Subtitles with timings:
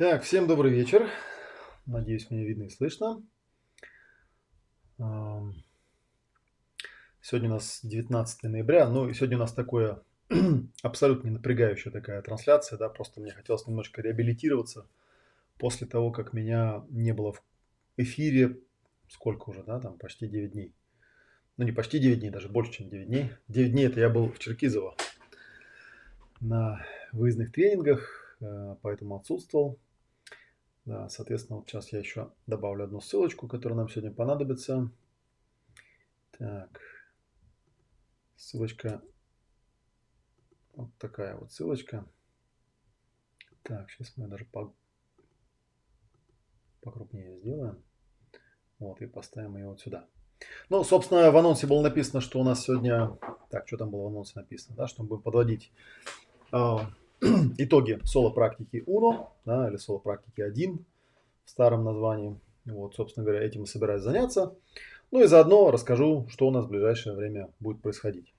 [0.00, 1.10] Так, всем добрый вечер.
[1.84, 3.22] Надеюсь, меня видно и слышно.
[4.96, 5.60] Сегодня
[7.50, 10.02] у нас 19 ноября, ну и сегодня у нас такое
[10.82, 14.86] абсолютно не напрягающая такая трансляция, да, просто мне хотелось немножко реабилитироваться
[15.58, 17.42] после того, как меня не было в
[17.98, 18.58] эфире,
[19.06, 20.72] сколько уже, да, там почти 9 дней.
[21.58, 23.32] Ну не почти 9 дней, даже больше, чем 9 дней.
[23.48, 24.96] 9 дней это я был в Черкизово
[26.40, 29.78] на выездных тренингах, э, поэтому отсутствовал.
[30.90, 34.90] Да, соответственно, вот сейчас я еще добавлю одну ссылочку, которая нам сегодня понадобится.
[36.36, 36.80] Так,
[38.34, 39.00] ссылочка,
[40.74, 42.04] вот такая вот ссылочка.
[43.62, 44.74] Так, сейчас мы даже по,
[46.80, 47.80] покрупнее сделаем.
[48.80, 50.08] Вот, и поставим ее вот сюда.
[50.70, 53.16] Ну, собственно, в анонсе было написано, что у нас сегодня...
[53.50, 55.70] Так, что там было в анонсе написано, да, что мы будем подводить
[56.50, 56.76] э,
[57.58, 60.84] итоги соло-практики UNO, да, или соло-практики 1
[61.44, 62.38] в старом названии.
[62.64, 64.54] Вот, собственно говоря, этим и собираюсь заняться.
[65.10, 68.32] Ну и заодно расскажу, что у нас в ближайшее время будет происходить.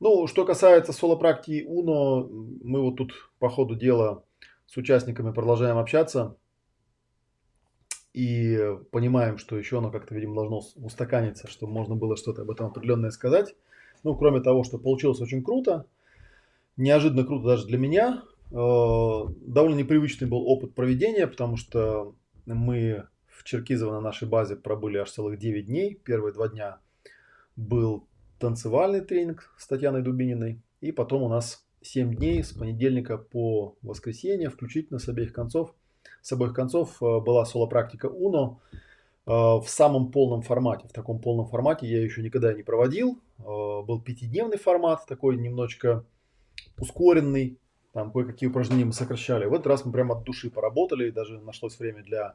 [0.00, 2.28] Ну, что касается соло-практики UNO,
[2.62, 4.24] мы вот тут по ходу дела
[4.66, 6.36] с участниками продолжаем общаться
[8.12, 8.58] и
[8.90, 13.10] понимаем, что еще оно как-то, видимо, должно устаканиться, чтобы можно было что-то об этом определенное
[13.10, 13.54] сказать.
[14.04, 15.86] Ну, кроме того, что получилось очень круто,
[16.78, 22.14] неожиданно круто даже для меня, э, довольно непривычный был опыт проведения, потому что
[22.46, 25.94] мы в Черкизово на нашей базе пробыли аж целых 9 дней.
[26.02, 26.78] Первые два дня
[27.56, 28.06] был
[28.38, 30.62] танцевальный тренинг с Татьяной Дубининой.
[30.80, 35.74] И потом у нас 7 дней с понедельника по воскресенье, включительно с обеих концов.
[36.22, 38.78] С обоих концов э, была соло-практика УНО э,
[39.26, 40.88] в самом полном формате.
[40.88, 43.20] В таком полном формате я еще никогда не проводил.
[43.38, 46.04] Был пятидневный формат, такой немножечко
[46.80, 47.58] ускоренный.
[47.92, 49.46] Там кое-какие упражнения мы сокращали.
[49.46, 51.10] В этот раз мы прямо от души поработали.
[51.10, 52.34] Даже нашлось время для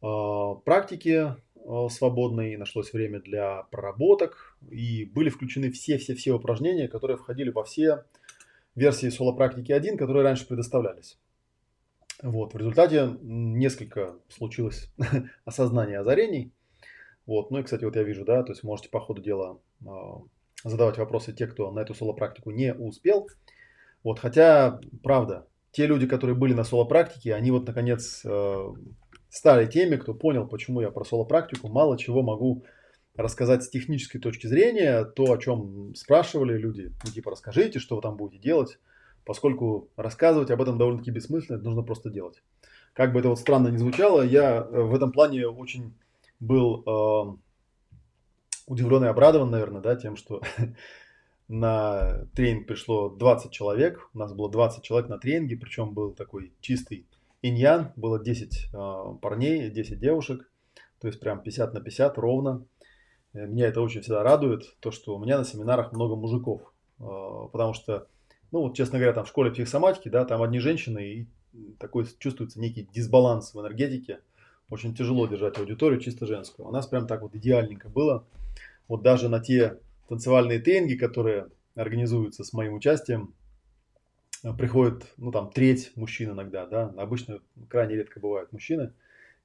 [0.00, 1.34] практики
[1.90, 4.56] свободной, нашлось время для проработок.
[4.70, 8.04] И были включены все-все-все упражнения, которые входили во все
[8.74, 11.18] версии соло-практики 1, которые раньше предоставлялись.
[12.22, 14.90] Вот, в результате несколько случилось
[15.44, 16.52] осознание озарений.
[17.26, 19.86] Вот, ну и, кстати, вот я вижу, да, то есть можете по ходу дела э,
[20.64, 23.28] задавать вопросы те, кто на эту соло-практику не успел.
[24.02, 28.72] Вот, хотя, правда, те люди, которые были на соло-практике, они вот, наконец, э,
[29.28, 32.64] стали теми, кто понял, почему я про соло-практику мало чего могу
[33.14, 38.02] рассказать с технической точки зрения, то, о чем спрашивали люди, ну, типа, расскажите, что вы
[38.02, 38.78] там будете делать
[39.24, 42.42] поскольку рассказывать об этом довольно-таки бессмысленно, это нужно просто делать.
[42.92, 45.94] Как бы это вот странно ни звучало, я э, в этом плане очень
[46.40, 47.36] был э,
[48.66, 50.40] удивлен и обрадован, наверное, да, тем, что
[51.48, 54.08] на тренинг пришло 20 человек.
[54.14, 57.06] У нас было 20 человек на тренинге, причем был такой чистый
[57.42, 57.92] иньян.
[57.96, 60.50] Было 10 э, парней, 10 девушек.
[61.00, 62.64] То есть прям 50 на 50 ровно.
[63.32, 66.72] Э, меня это очень всегда радует, то, что у меня на семинарах много мужиков.
[67.00, 68.08] Э, потому что
[68.54, 71.28] ну вот, честно говоря, там в школе психосоматики, да, там одни женщины, и
[71.80, 74.20] такой чувствуется некий дисбаланс в энергетике.
[74.70, 76.68] Очень тяжело держать аудиторию чисто женскую.
[76.68, 78.24] У нас прям так вот идеальненько было.
[78.88, 79.78] Вот даже на те
[80.08, 83.34] танцевальные тренинги, которые организуются с моим участием,
[84.42, 88.92] э, приходит, ну там, треть мужчин иногда, да, обычно крайне редко бывают мужчины,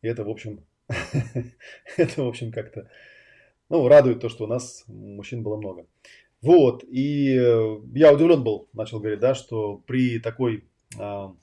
[0.02, 0.64] и это, в общем,
[1.98, 2.90] это, в общем, как-то,
[3.70, 5.86] ну, радует то, что у нас мужчин было много.
[6.42, 10.64] Вот, и э, я удивлен был, начал говорить, да, что при такой
[10.98, 11.36] а,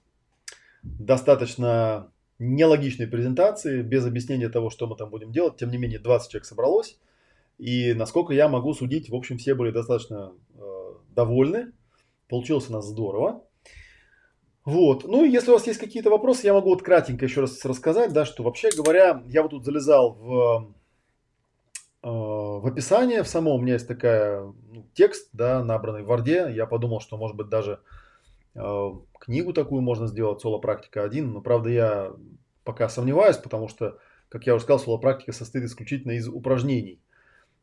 [0.83, 6.31] достаточно нелогичной презентации, без объяснения того, что мы там будем делать, тем не менее 20
[6.31, 6.99] человек собралось,
[7.59, 10.61] и насколько я могу судить, в общем, все были достаточно э,
[11.11, 11.73] довольны,
[12.29, 13.45] получилось у нас здорово.
[14.65, 15.05] Вот.
[15.05, 18.25] Ну, если у вас есть какие-то вопросы, я могу вот кратенько еще раз рассказать, да,
[18.25, 20.75] что вообще говоря, я вот тут залезал в
[22.07, 26.47] Э, в описании в самом у меня есть такая ну, текст, да, набранный в Варде.
[26.55, 27.81] Я подумал, что может быть даже
[28.55, 31.33] э, книгу такую можно сделать, соло-практика 1.
[31.33, 32.13] Но правда я
[32.63, 33.99] пока сомневаюсь, потому что,
[34.29, 37.01] как я уже сказал, соло-практика состоит исключительно из упражнений.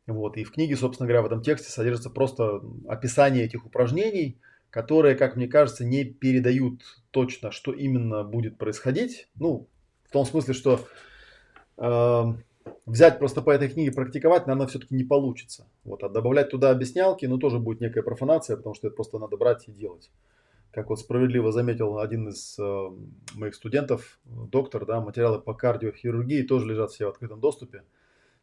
[0.06, 4.38] Вот, и в книге, собственно говоря, в этом тексте содержится просто описание этих упражнений,
[4.70, 9.28] которые, как мне кажется, не передают точно, что именно будет происходить.
[9.36, 9.68] Ну,
[10.04, 10.80] в том смысле, что
[11.78, 12.24] э,
[12.84, 15.66] взять просто по этой книге практиковать, наверное, все-таки не получится.
[15.84, 19.36] Вот, а добавлять туда объяснялки, ну, тоже будет некая профанация, потому что это просто надо
[19.36, 20.10] брать и делать.
[20.70, 22.88] Как вот справедливо заметил один из э,
[23.36, 27.84] моих студентов, доктор, да, материалы по кардиохирургии тоже лежат все в открытом доступе.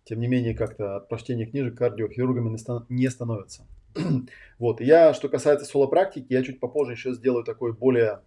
[0.03, 2.57] Тем не менее, как-то от прочтения книжек кардиохирургами
[2.89, 3.63] не становятся.
[4.59, 8.21] вот, я, что касается соло-практики, я чуть попозже еще сделаю такой более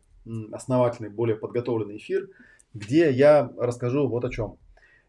[0.53, 2.29] основательный, более подготовленный эфир.
[2.73, 4.57] где я расскажу вот о чем.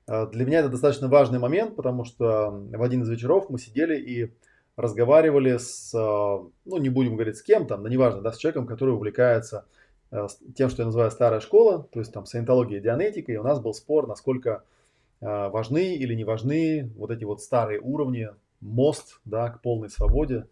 [0.07, 3.97] Э, для меня это достаточно важный момент, потому что в один из вечеров мы сидели
[3.97, 4.33] и
[4.75, 8.67] разговаривали с, э, ну не будем говорить с кем там, но неважно, да, с человеком,
[8.67, 9.65] который увлекается
[10.11, 13.59] э, тем, что я называю старая школа, то есть там саентология, дианетика, и у нас
[13.59, 14.63] был спор, насколько
[15.21, 18.29] важны или не важны вот эти вот старые уровни,
[18.61, 20.47] мост, да, к полной свободе,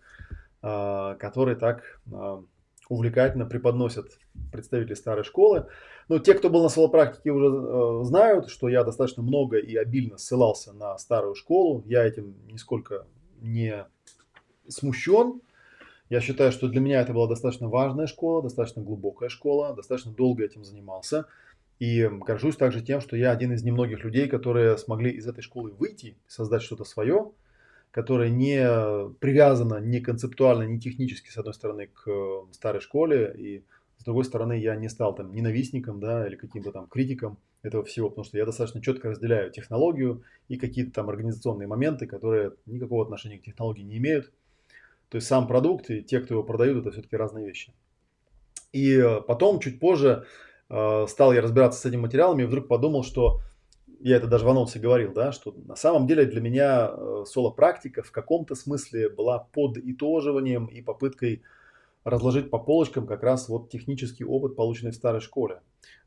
[0.62, 2.00] который так
[2.90, 4.20] увлекательно преподносят
[4.52, 5.68] представители старой школы.
[6.10, 10.18] Но те, кто был на соло-практике, уже э, знают, что я достаточно много и обильно
[10.18, 11.84] ссылался на старую школу.
[11.86, 13.06] Я этим нисколько
[13.40, 13.86] не
[14.68, 15.42] смущен.
[16.10, 20.44] Я считаю, что для меня это была достаточно важная школа, достаточно глубокая школа, достаточно долго
[20.44, 21.26] этим занимался.
[21.80, 25.72] И горжусь также тем, что я один из немногих людей, которые смогли из этой школы
[25.72, 27.32] выйти, создать что-то свое,
[27.92, 28.60] которая не
[29.20, 32.08] привязана ни концептуально, ни технически, с одной стороны, к
[32.52, 33.64] старой школе, и
[33.98, 38.10] с другой стороны, я не стал там ненавистником, да, или каким-то там критиком этого всего,
[38.10, 43.40] потому что я достаточно четко разделяю технологию и какие-то там организационные моменты, которые никакого отношения
[43.40, 44.32] к технологии не имеют.
[45.08, 47.74] То есть сам продукт и те, кто его продают, это все-таки разные вещи.
[48.74, 50.26] И э, потом, чуть позже,
[51.08, 53.40] стал я разбираться с этим материалом и вдруг подумал, что
[54.04, 58.04] я это даже в анонсе говорил, да, что на самом деле для меня э, соло-практика
[58.04, 61.44] в каком-то смысле была подытоживанием и попыткой
[62.04, 65.62] разложить по полочкам как раз вот технический опыт, полученный в старой школе.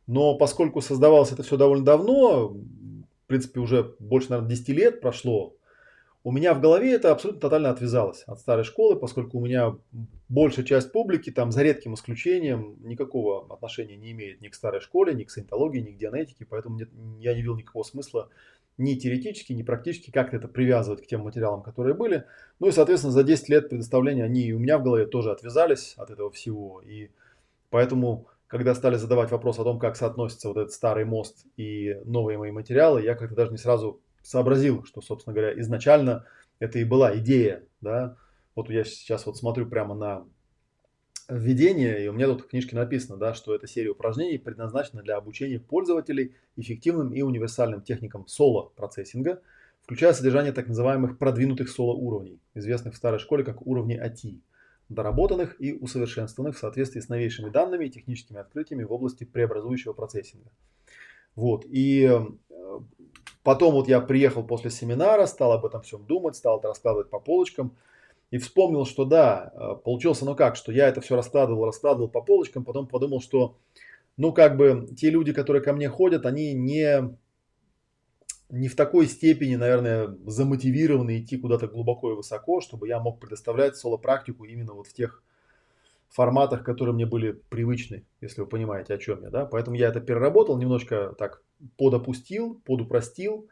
[0.07, 5.55] Но поскольку создавалось это все довольно давно, в принципе уже больше, наверное, 10 лет прошло,
[6.23, 9.75] у меня в голове это абсолютно тотально отвязалось от старой школы, поскольку у меня
[10.29, 15.15] большая часть публики, там за редким исключением, никакого отношения не имеет ни к старой школе,
[15.15, 16.91] ни к саентологии, ни к дианетике, поэтому нет,
[17.21, 18.29] я не видел никакого смысла
[18.79, 22.25] ни теоретически, ни практически как-то это привязывать к тем материалам, которые были.
[22.61, 25.95] Ну и, соответственно, за 10 лет предоставления они и у меня в голове тоже отвязались
[25.97, 26.83] от этого всего.
[26.83, 27.11] И
[27.71, 32.37] поэтому, когда стали задавать вопрос о том, как соотносится вот этот старый мост и новые
[32.37, 36.27] мои материалы, я как-то даже не сразу сообразил, что, собственно говоря, изначально
[36.59, 38.17] это и была идея, да.
[38.57, 40.27] Вот я сейчас вот смотрю прямо на
[41.29, 45.17] введение, и у меня тут в книжке написано, да, что эта серия упражнений предназначена для
[45.17, 49.43] обучения пользователей эффективным и универсальным техникам соло-процессинга,
[49.83, 54.41] включая содержание так называемых продвинутых соло-уровней, известных в старой школе как уровни AT,
[54.89, 60.51] доработанных и усовершенствованных в соответствии с новейшими данными и техническими открытиями в области преобразующего процессинга.
[61.35, 62.25] Вот, и э,
[63.47, 67.21] Потом вот я приехал после семинара, стал об этом всем думать, стал это раскладывать по
[67.21, 67.77] полочкам
[68.37, 72.21] и вспомнил, что да, э, получился, ну как, что я это все раскладывал, раскладывал по
[72.21, 73.57] полочкам, потом подумал, что
[74.19, 77.17] ну как бы те люди, которые ко мне ходят, они не,
[78.51, 83.77] не в такой степени, наверное, замотивированы идти куда-то глубоко и высоко, чтобы я мог предоставлять
[83.77, 85.23] соло-практику именно вот в тех
[86.11, 89.31] форматах, которые мне были привычны, если вы понимаете, о чем я.
[89.31, 89.47] Да?
[89.47, 91.43] Поэтому я это переработал, немножко так
[91.79, 93.49] подопустил, подупростил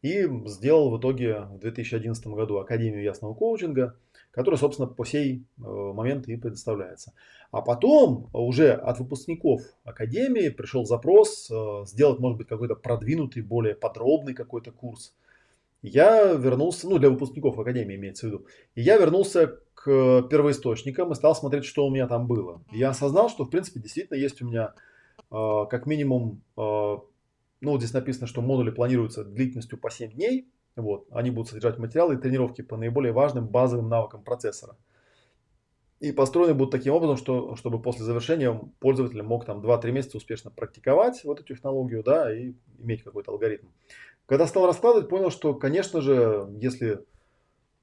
[0.00, 3.94] и сделал в итоге в 2011 году Академию ясного коучинга,
[4.32, 7.12] которая, собственно, по сей э, момент и предоставляется.
[7.50, 13.74] А потом уже от выпускников Академии пришел запрос э, сделать, может быть, какой-то продвинутый, более
[13.74, 15.14] подробный какой-то курс.
[15.82, 21.14] Я вернулся, ну, для выпускников Академии имеется в виду, и я вернулся к первоисточникам и
[21.14, 22.62] стал смотреть, что у меня там было.
[22.72, 24.74] Я осознал, что, в принципе, действительно есть у меня
[25.30, 26.42] э, как минимум
[27.62, 30.48] ну, здесь написано, что модули планируются длительностью по 7 дней.
[30.76, 34.76] Вот, они будут содержать материалы и тренировки по наиболее важным базовым навыкам процессора.
[36.00, 40.50] И построены будут таким образом, что, чтобы после завершения пользователь мог там 2-3 месяца успешно
[40.50, 43.68] практиковать вот эту технологию, да, и иметь какой-то алгоритм.
[44.26, 47.04] Когда стал раскладывать, понял, что, конечно же, если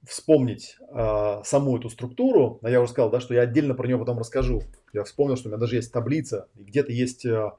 [0.03, 3.97] вспомнить э, саму эту структуру, а я уже сказал, да, что я отдельно про нее
[3.97, 4.63] потом расскажу.
[4.93, 7.51] Я вспомнил, что у меня даже есть таблица, и где-то есть э,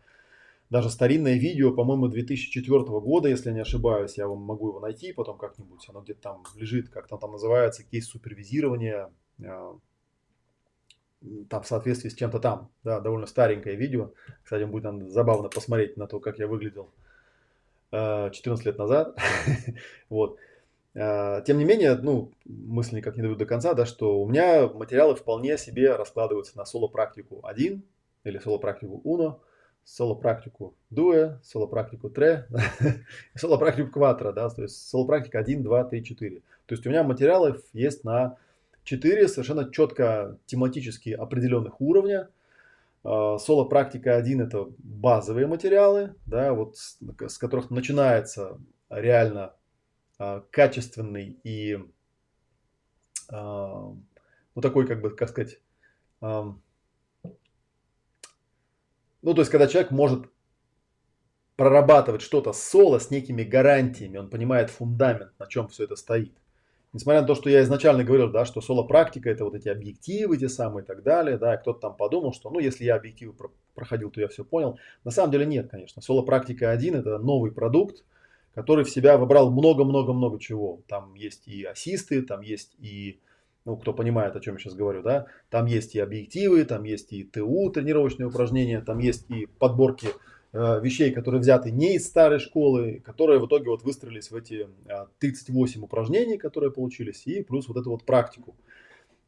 [0.71, 5.13] даже старинное видео, по-моему, 2004 года, если я не ошибаюсь, я вам могу его найти
[5.13, 9.11] потом как-нибудь, оно где-то там лежит, как там, там называется, кейс супервизирования,
[9.43, 9.73] э,
[11.49, 14.13] там в соответствии с чем-то там, да, довольно старенькое видео,
[14.45, 16.91] кстати, будет там забавно посмотреть на то, как я выглядел
[17.91, 19.19] 14 э, лет назад,
[20.09, 20.39] вот.
[20.95, 24.69] Э, тем не менее, ну, мысль никак не дают до конца, да, что у меня
[24.69, 27.83] материалы вполне себе раскладываются на соло-практику 1
[28.23, 29.41] или соло-практику Uno,
[29.91, 32.47] соло-практику дуэ, соло-практику тре,
[33.35, 36.41] соло-практику кватро, да, то есть соло-практика 1, 2, 3, 4.
[36.67, 38.37] То есть у меня материалов есть на
[38.85, 42.29] 4 совершенно четко тематически определенных уровня.
[43.03, 49.55] А, соло-практика 1 это базовые материалы, да, вот с, с которых начинается реально
[50.19, 51.79] а, качественный и
[53.29, 53.93] а,
[54.55, 55.59] ну такой, как бы, как сказать,
[59.23, 60.27] ну, то есть, когда человек может
[61.57, 66.33] прорабатывать что-то соло с некими гарантиями, он понимает фундамент, на чем все это стоит.
[66.93, 70.49] Несмотря на то, что я изначально говорил, да, что соло-практика это вот эти объективы те
[70.49, 73.35] самые и так далее, да, кто-то там подумал, что ну если я объективы
[73.75, 74.79] проходил, то я все понял.
[75.05, 76.03] На самом деле нет, конечно.
[76.03, 78.05] Соло-практика 1 это новый продукт,
[78.55, 80.81] который в себя выбрал много-много-много чего.
[80.89, 83.21] Там есть и ассисты, там есть и
[83.71, 87.13] ну, кто понимает, о чем я сейчас говорю, да, там есть и объективы, там есть
[87.13, 90.09] и ТУ, тренировочные упражнения, там есть и подборки
[90.53, 94.67] э, вещей, которые взяты не из старой школы, которые в итоге вот выстроились в эти
[94.87, 98.57] э, 38 упражнений, которые получились, и плюс вот эту вот практику.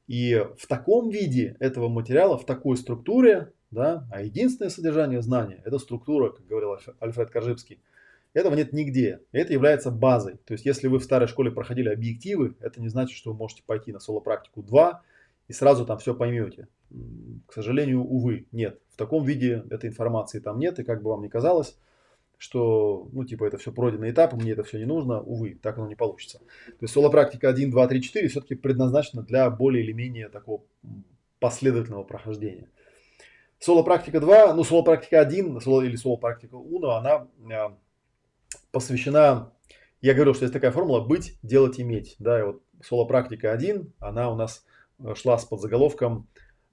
[0.09, 5.79] И в таком виде этого материала, в такой структуре, да, а единственное содержание знания– это
[5.79, 7.79] структура, как говорил Альфред Коржибский–
[8.35, 9.21] этого нет нигде.
[9.33, 10.39] Это является базой.
[10.45, 13.63] То есть, если вы в старой школе проходили объективы, это не значит, что вы можете
[13.65, 15.03] пойти на соло-практику 2
[15.49, 16.69] и сразу там все поймете.
[17.47, 18.81] К сожалению, увы, нет.
[18.91, 20.79] В таком виде этой информации там нет.
[20.79, 21.77] И как бы вам ни казалось,
[22.43, 25.87] что, ну, типа, это все пройденный этап, мне это все не нужно, увы, так оно
[25.87, 26.39] не получится.
[26.67, 30.63] То есть соло-практика 1, 2, 3, 4 все-таки предназначена для более или менее такого
[31.39, 32.69] последовательного прохождения.
[33.61, 37.77] Соло-практика 2, ну, соло-практика 1 соло, или соло-практика Уно, она а,
[38.73, 39.53] посвящена,
[40.01, 42.17] я говорил, что есть такая формула «быть, делать, иметь».
[42.19, 44.67] Да, и вот соло-практика 1, она у нас
[44.99, 46.27] э, шла с подзаголовком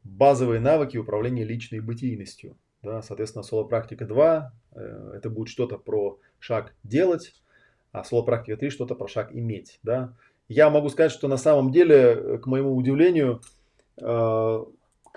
[0.03, 2.57] «Базовые навыки управления личной бытийностью».
[2.81, 7.35] Да, соответственно, соло-практика 2 э, это будет что-то про шаг делать,
[7.91, 9.79] а соло-практика 3 что-то про шаг иметь.
[9.83, 10.15] Да.
[10.47, 13.41] Я могу сказать, что на самом деле, э, к моему удивлению,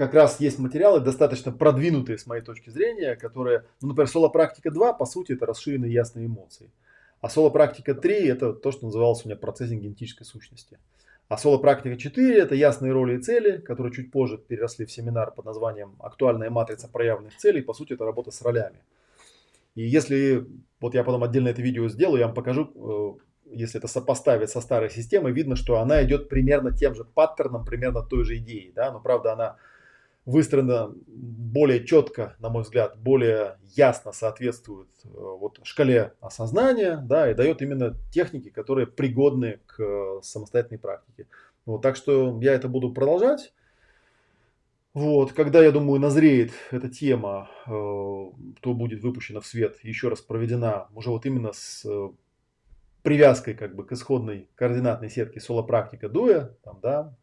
[0.02, 4.94] как раз есть материалы, достаточно продвинутые с моей точки зрения, которые, ну, например, соло-практика 2,
[4.94, 6.72] по сути, это расширенные ясные эмоции.
[7.20, 10.80] А соло-практика 3 это то, что называлось у меня процессинг генетической сущности.
[11.28, 15.44] А соло-практика 4 это ясные роли и цели, которые чуть позже переросли в семинар под
[15.44, 17.62] названием «Актуальная матрица проявленных целей».
[17.62, 18.80] По сути, это работа с ролями.
[19.76, 20.48] И если,
[20.80, 24.60] вот я потом отдельно это видео сделаю, я вам покажу, э, если это сопоставить со
[24.60, 28.72] старой системой, видно, что она идет примерно тем же паттерном, примерно той же идеей.
[28.74, 28.90] Да?
[28.90, 29.58] Но правда она
[30.24, 37.34] выстроена более четко, на мой взгляд, более ясно соответствует э, вот шкале осознания, да, и
[37.34, 41.26] дает именно техники, которые пригодны к э, самостоятельной практике.
[41.66, 43.52] Вот, так что я это буду продолжать.
[44.94, 50.20] Вот, когда, я думаю, назреет эта тема, э, то будет выпущена в свет, еще раз
[50.20, 51.84] проведена, уже вот именно с
[53.02, 57.16] привязкой как бы к исходной координатной сетке соло-практика дуя, там, да,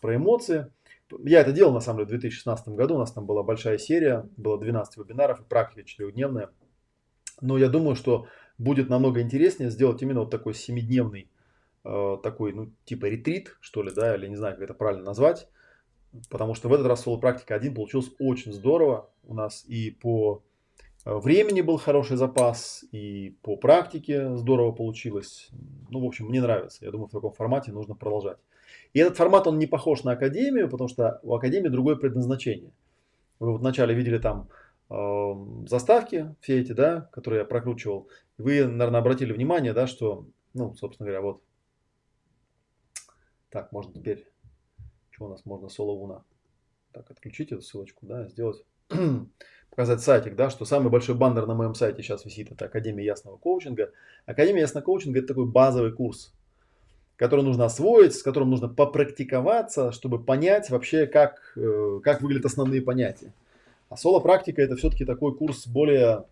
[0.00, 0.66] про эмоции–
[1.24, 2.94] я это делал, на самом деле, в 2016 году.
[2.94, 6.50] У нас там была большая серия, было 12 вебинаров и практика четырехдневная.
[7.40, 8.26] Но я думаю, что
[8.58, 11.30] будет намного интереснее сделать именно вот такой семидневный,
[11.84, 15.48] э, такой, ну, типа ретрит, что ли, да, или не знаю, как это правильно назвать.
[16.28, 19.10] Потому что в этот раз соло-практика 1 получилось очень здорово.
[19.22, 20.42] У нас и по
[21.04, 25.48] э, времени был хороший запас, и по практике здорово получилось.
[25.88, 26.84] Ну, в общем, мне нравится.
[26.84, 28.38] Я думаю, в таком формате нужно продолжать.
[28.92, 32.72] И этот формат, он не похож на Академию, потому что у Академии другое предназначение.
[33.38, 34.48] Вы вот вначале видели там
[34.90, 35.32] э,
[35.66, 38.08] заставки все эти, да, которые я прокручивал.
[38.38, 41.42] Вы, наверное, обратили внимание, да, что, ну, собственно говоря, вот.
[43.50, 44.28] Так, можно теперь,
[45.10, 46.24] что у нас можно, соло уна.
[46.92, 48.64] Так, отключить эту ссылочку, да, сделать,
[49.70, 53.36] показать сайтик, да, что самый большой баннер на моем сайте сейчас висит, это Академия Ясного
[53.36, 53.92] Коучинга.
[54.26, 56.34] Академия Ясного Коучинга это такой базовый курс,
[57.20, 62.80] который нужно освоить, с которым нужно попрактиковаться, чтобы понять вообще, как, э, как выглядят основные
[62.80, 63.34] понятия.
[63.90, 66.24] А соло-практика это все-таки такой курс более...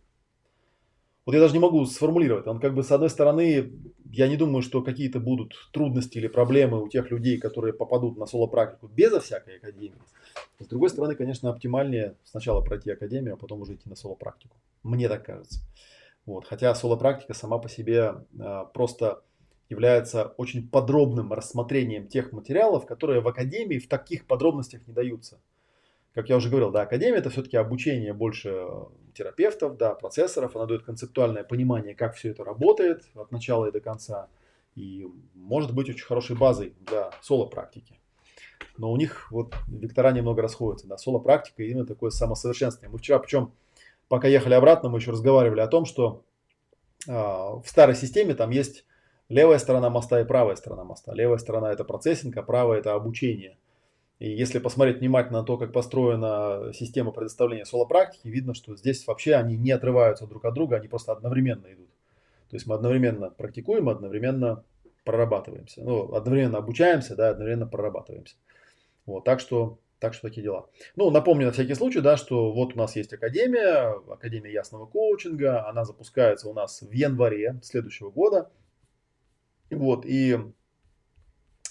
[1.27, 2.47] Вот я даже не могу сформулировать.
[2.47, 3.71] Он как бы с одной стороны,
[4.11, 8.25] я не думаю, что какие-то будут трудности или проблемы у тех людей, которые попадут на
[8.25, 10.01] соло-практику безо всякой академии.
[10.59, 14.57] С другой стороны, конечно, оптимальнее сначала пройти академию, а потом уже идти на соло-практику.
[14.83, 15.61] Мне так кажется.
[16.25, 16.47] Вот.
[16.47, 19.21] Хотя соло-практика сама по себе а, просто
[19.69, 25.39] является очень подробным рассмотрением тех материалов, которые в академии в таких подробностях не даются.
[26.15, 28.67] Как я уже говорил, да, академия это все-таки обучение больше
[29.15, 33.81] терапевтов, да, процессоров, она дает концептуальное понимание, как все это работает от начала и до
[33.81, 34.29] конца.
[34.75, 37.95] И может быть очень хорошей базой для соло-практики.
[38.79, 40.87] Но у них вот вектора немного расходятся.
[40.87, 42.93] Да, соло-практика именно такое самосовершенствование.
[42.93, 43.53] Мы вчера, причем,
[44.09, 46.23] пока ехали обратно, мы еще разговаривали о том, что
[47.07, 48.85] э, в старой системе там есть
[49.29, 51.15] левая сторона моста и правая сторона моста.
[51.15, 53.57] Левая сторона это процессинг, а правая это обучение.
[54.19, 59.35] И если посмотреть внимательно на то, как построена система предоставления соло-практики, видно, что здесь вообще
[59.35, 61.89] они не отрываются друг от друга, они просто одновременно идут.
[62.51, 64.65] То есть мы одновременно практикуем, одновременно
[65.05, 65.83] прорабатываемся.
[65.83, 68.37] Ну, одновременно обучаемся, да, одновременно прорабатываемся.
[69.07, 70.69] Вот, так что Так что такие дела.
[70.97, 75.69] Ну, напомню на всякий случай, да, что вот у нас есть Академия, Академия ясного коучинга.
[75.69, 78.49] Она запускается у нас в январе следующего года.
[79.71, 80.39] Вот, и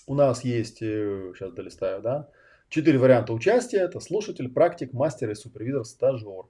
[0.06, 2.30] у нас есть, сейчас долистаю, да,
[2.70, 3.80] четыре варианта участия.
[3.80, 6.46] Это слушатель, практик, мастер и супервизор, стажер.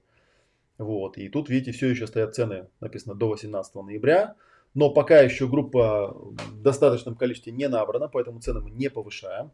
[0.78, 4.36] Вот, и тут, видите, все еще стоят цены, написано до 18 ноября.
[4.74, 9.52] Но пока еще группа в достаточном количестве не набрана, поэтому цены мы не повышаем.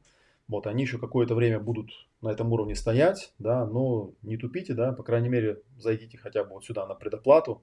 [0.50, 4.92] Вот, они еще какое-то время будут на этом уровне стоять, да, но не тупите, да,
[4.92, 7.62] по крайней мере, зайдите хотя бы вот сюда на предоплату,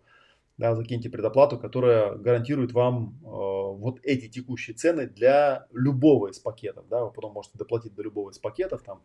[0.61, 6.85] да, закиньте предоплату, которая гарантирует вам э, вот эти текущие цены для любого из пакетов,
[6.91, 9.03] да, вы потом можете доплатить до любого из пакетов, там,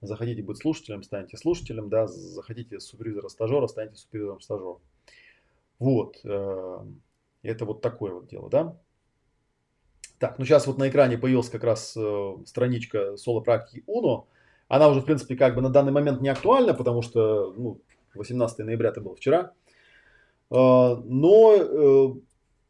[0.00, 4.78] захотите быть слушателем, станете слушателем, да, захотите супервизора стажера, станете супервизором стажера.
[5.78, 6.78] Вот, э,
[7.42, 8.76] это вот такое вот дело, да.
[10.18, 14.24] Так, ну сейчас вот на экране появилась как раз э, страничка соло-практики Uno.
[14.66, 17.80] Она уже, в принципе, как бы на данный момент не актуальна, потому что ну,
[18.14, 19.52] 18 ноября это было вчера.
[20.50, 22.20] Э, но, э,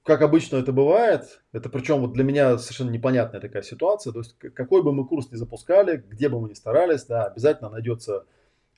[0.02, 4.12] как обычно это бывает, это причем вот для меня совершенно непонятная такая ситуация.
[4.12, 7.70] То есть, какой бы мы курс ни запускали, где бы мы ни старались, да, обязательно
[7.70, 8.24] найдется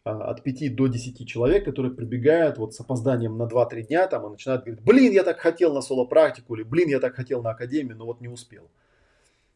[0.05, 4.27] а, от 5 до 10 человек, которые прибегают вот с опозданием на 2-3 дня там
[4.27, 7.51] и начинают говорить, блин, я так хотел на соло-практику, или блин, я так хотел на
[7.51, 8.71] академию, но вот не успел.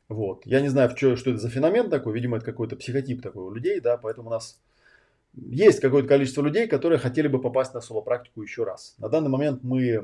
[0.09, 0.45] Вот.
[0.45, 3.51] Я не знаю, что, что это за феномен такой, видимо, это какой-то психотип такой у
[3.51, 4.61] людей, да, поэтому у нас
[5.35, 8.95] есть какое-то количество людей, которые хотели бы попасть на соло-практику еще раз.
[8.99, 10.03] На данный момент мы э,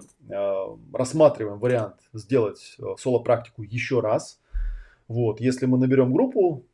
[0.92, 4.40] рассматриваем вариант сделать э, соло-практику еще раз.
[5.06, 5.40] Вот.
[5.40, 6.64] Если мы наберем группу,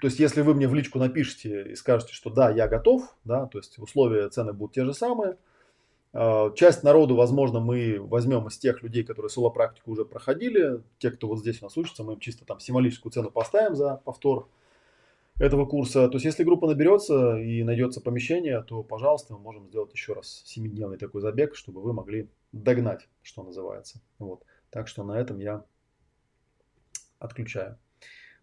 [0.00, 3.46] то есть, если вы мне в личку напишите и скажете, что да, я готов, да,
[3.46, 5.38] то есть условия, цены будут те же самые,
[6.14, 10.82] а, Часть народу, возможно, мы возьмем из тех людей, которые соло-практику уже проходили.
[10.98, 14.00] Те, кто вот здесь у нас учится, мы им чисто там символическую цену поставим за
[14.04, 14.48] повтор
[15.38, 16.08] этого курса.
[16.08, 20.42] То есть, если группа наберется и найдется помещение, то, пожалуйста, мы можем сделать еще раз
[20.44, 24.00] семидневный такой забег, чтобы вы могли догнать, что называется.
[24.18, 24.44] Вот.
[24.70, 25.64] Так что на этом я
[27.18, 27.78] отключаю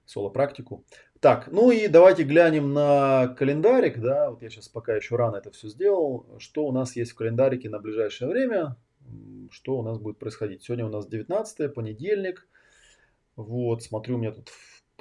[0.05, 0.85] соло-практику.
[1.19, 5.51] Так, ну и давайте глянем на календарик, да, вот я сейчас пока еще рано это
[5.51, 8.75] все сделал, что у нас есть в календарике на ближайшее время,
[9.51, 10.63] что у нас будет происходить.
[10.63, 12.47] Сегодня у нас 19 понедельник,
[13.35, 14.49] вот, смотрю, у меня тут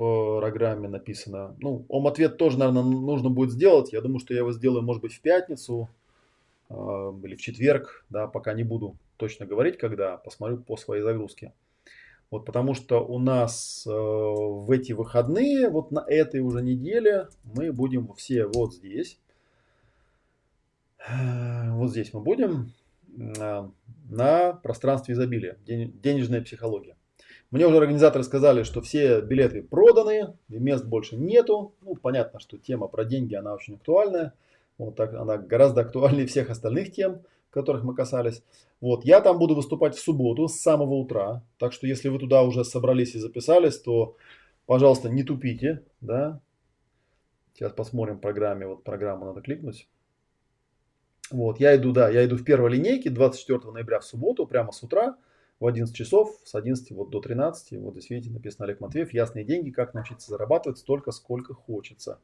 [0.00, 4.52] программе написано, ну, ом ответ тоже, наверное, нужно будет сделать, я думаю, что я его
[4.52, 5.90] сделаю, может быть, в пятницу
[6.70, 6.74] э,
[7.22, 11.52] или в четверг, да, пока не буду точно говорить, когда, посмотрю по своей загрузке.
[12.30, 17.70] Вот потому что у нас э, в эти выходные, вот на этой уже неделе, мы
[17.70, 19.18] будем все вот здесь.
[21.08, 22.72] Вот здесь мы будем
[23.18, 23.68] э,
[24.10, 26.96] на пространстве изобилия, денежная психология.
[27.50, 31.74] Мне уже организаторы сказали, что все билеты проданы, мест больше нету.
[31.82, 34.34] Ну, понятно, что тема про деньги, она очень актуальная.
[34.78, 38.42] Вот так, она гораздо актуальнее всех остальных тем которых мы касались.
[38.80, 41.42] Вот, я там буду выступать в субботу с самого утра.
[41.58, 44.16] Так что, если вы туда уже собрались и записались, то,
[44.66, 46.40] пожалуйста, не тупите, да.
[47.54, 48.66] Сейчас посмотрим в программе.
[48.66, 49.88] Вот программу надо кликнуть.
[51.30, 54.82] Вот, я иду, да, я иду в первой линейке 24 ноября в субботу, прямо с
[54.82, 55.16] утра
[55.60, 57.78] в 11 часов, с 11 вот до 13.
[57.80, 62.18] Вот здесь видите, написано Олег Матвеев, ясные деньги, как научиться зарабатывать столько, сколько хочется.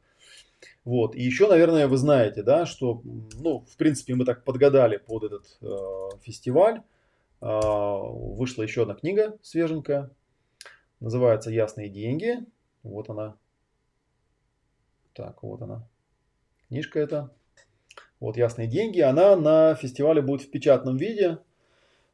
[0.83, 1.15] Вот.
[1.15, 3.01] И еще, наверное, вы знаете, да, что,
[3.35, 6.81] ну, в принципе, мы так подгадали под этот э, фестиваль.
[7.39, 10.09] Э, вышла еще одна книга свеженькая.
[10.99, 12.39] Называется «Ясные деньги».
[12.81, 13.37] Вот она.
[15.13, 15.87] Так, вот она.
[16.69, 17.31] Книжка эта.
[18.19, 18.99] Вот «Ясные деньги».
[18.99, 21.37] Она на фестивале будет в печатном виде.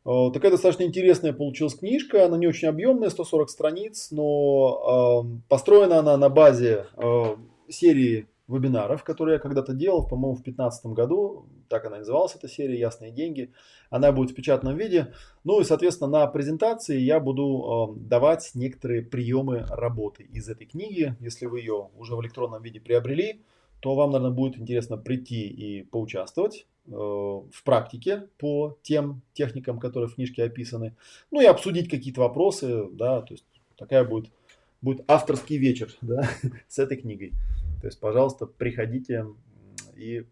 [0.06, 2.26] Э, такая достаточно интересная получилась книжка.
[2.26, 7.36] Она не очень объемная, 140 страниц, но э, построена она на базе э,
[7.70, 12.78] серии вебинаров, которые я когда-то делал, по-моему, в 2015 году, так она называлась, эта серия
[12.78, 13.54] «Ясные деньги».
[13.90, 15.14] Она будет в печатном виде.
[15.46, 21.16] Ну и, соответственно, на презентации я буду э, давать некоторые приемы работы из этой книги.
[21.22, 23.42] Если вы ее уже в электронном виде приобрели,
[23.80, 30.16] то вам, наверное, будет интересно прийти и поучаствовать в практике по тем техникам, которые в
[30.16, 30.96] книжке описаны.
[31.32, 33.46] Ну и обсудить какие-то вопросы, да, то есть
[33.78, 34.32] такая будет,
[34.82, 36.30] будет авторский вечер, да,
[36.68, 37.34] с этой книгой.
[37.82, 39.26] То есть, пожалуйста, приходите
[39.96, 40.26] и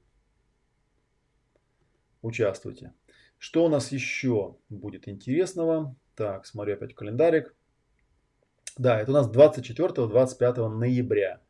[2.22, 2.94] участвуйте.
[3.38, 5.96] Что у нас еще будет интересного?
[6.16, 7.56] Так, смотрю опять календарик.
[8.78, 11.42] Да, это у нас 24-25 ноября.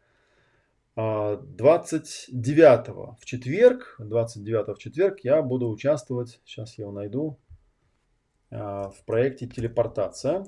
[0.95, 7.39] 29 а, в четверг, 29 в четверг я буду участвовать, сейчас я его найду,
[8.49, 10.45] а, в проекте телепортация.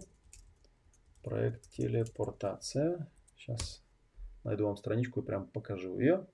[1.24, 3.08] Проект телепортация.
[3.38, 3.84] Сейчас
[4.44, 6.26] Найду вам страничку и прям покажу ее.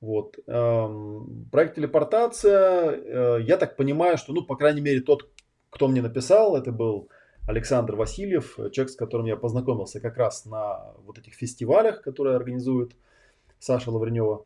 [0.00, 0.36] Вот.
[0.46, 5.28] Проект телепортация, э, я так понимаю, что, ну, по крайней мере, тот,
[5.70, 7.08] кто мне написал, это был
[7.46, 12.94] Александр Васильев, человек, с которым я познакомился как раз на вот этих фестивалях, которые организует
[13.58, 14.44] Саша Лавренева.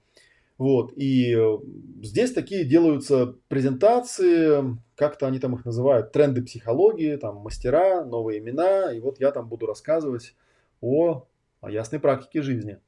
[0.59, 0.93] Вот.
[0.97, 1.59] И э,
[2.03, 8.93] здесь такие делаются презентации, как-то они там их называют, тренды психологии, там мастера, новые имена.
[8.93, 10.37] И вот я там буду рассказывать
[10.81, 11.27] о,
[11.61, 12.79] о ясной практике жизни.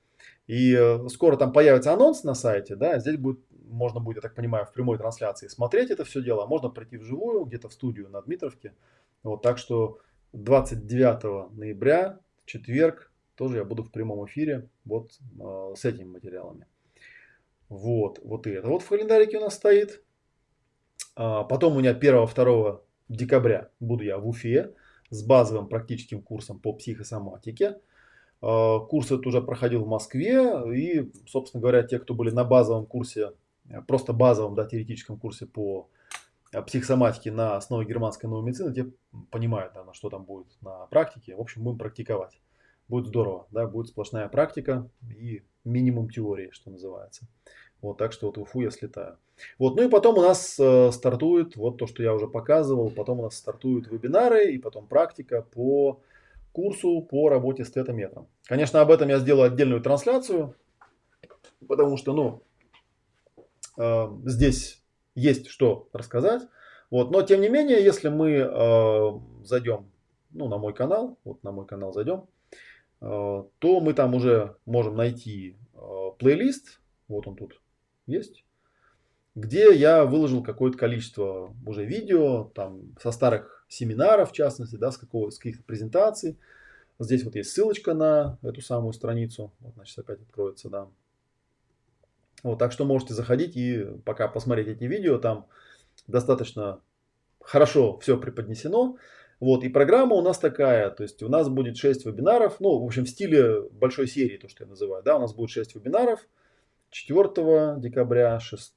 [0.46, 4.34] И э, скоро там появится анонс на сайте, да, здесь будет, можно будет, я так
[4.34, 8.10] понимаю, в прямой трансляции смотреть это все дело, а можно прийти вживую, где-то в студию
[8.10, 8.74] на Дмитровке.
[9.22, 9.98] Вот, так что
[10.34, 16.66] 29 ноября, четверг, тоже я буду в прямом эфире вот э, с этими материалами.
[17.68, 18.68] Вот, вот и это.
[18.68, 20.02] Вот в календарике у нас стоит.
[21.16, 24.74] А, потом у меня 1-2 декабря буду я в Уфе
[25.10, 27.80] с базовым практическим курсом по психосоматике.
[28.40, 30.42] А, курс этот уже проходил в Москве.
[30.74, 33.32] И, собственно говоря, те, кто были на базовом курсе,
[33.86, 35.88] просто базовом, да, теоретическом курсе по
[36.52, 38.90] а, психосоматике на основе германской новой медицины, те
[39.30, 41.34] понимают, да, на что там будет на практике.
[41.34, 42.40] В общем, будем практиковать.
[42.88, 47.26] Будет здорово, да, будет сплошная практика и минимум теории, что называется.
[47.80, 49.18] Вот, так что вот в Уфу я слетаю.
[49.58, 53.20] Вот, ну и потом у нас э, стартует, вот то, что я уже показывал, потом
[53.20, 56.00] у нас стартуют вебинары и потом практика по
[56.52, 58.28] курсу по работе с тетометром.
[58.44, 60.54] Конечно, об этом я сделаю отдельную трансляцию,
[61.66, 62.42] потому что, ну,
[63.76, 64.82] э, здесь
[65.14, 66.42] есть что рассказать.
[66.90, 69.90] Вот, но тем не менее, если мы э, зайдем,
[70.30, 72.26] ну, на мой канал, вот на мой канал зайдем,
[73.04, 75.78] то мы там уже можем найти э,
[76.18, 77.60] плейлист, вот он тут
[78.06, 78.44] есть,
[79.34, 84.96] где я выложил какое-то количество уже видео, там со старых семинаров, в частности, да, с,
[84.96, 86.38] какого, с каких-то презентаций.
[86.98, 89.52] Здесь вот есть ссылочка на эту самую страницу.
[89.60, 90.88] Вот, значит, опять откроется, да.
[92.44, 95.18] Вот, так что можете заходить и пока посмотреть эти видео.
[95.18, 95.46] Там
[96.06, 96.80] достаточно
[97.40, 98.96] хорошо все преподнесено.
[99.40, 102.84] Вот, и программа у нас такая, то есть у нас будет 6 вебинаров, ну, в
[102.84, 106.20] общем, в стиле большой серии, то, что я называю, да, у нас будет 6 вебинаров,
[106.90, 108.72] 4 декабря, 6,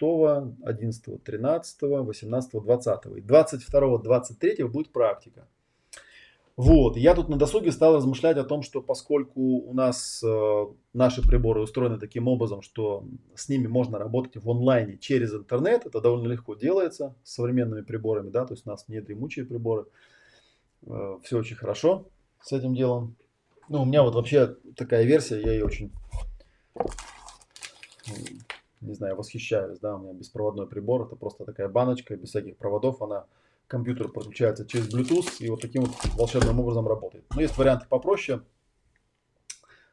[0.64, 3.06] 11, 13, 18, 20.
[3.18, 5.48] И 22, 23 будет практика.
[6.56, 11.22] Вот, я тут на досуге стал размышлять о том, что поскольку у нас э, наши
[11.22, 16.26] приборы устроены таким образом, что с ними можно работать в онлайне через интернет, это довольно
[16.26, 19.86] легко делается с современными приборами, да, то есть у нас не дремучие приборы,
[21.24, 22.08] все очень хорошо
[22.42, 23.16] с этим делом.
[23.70, 25.92] Ну, у меня вот вообще такая версия, я ее очень
[28.82, 33.02] не знаю, восхищаюсь, да, у меня беспроводной прибор, это просто такая баночка, без всяких проводов,
[33.02, 33.26] она
[33.66, 37.26] к компьютеру подключается через Bluetooth и вот таким вот волшебным образом работает.
[37.36, 38.42] Но есть варианты попроще,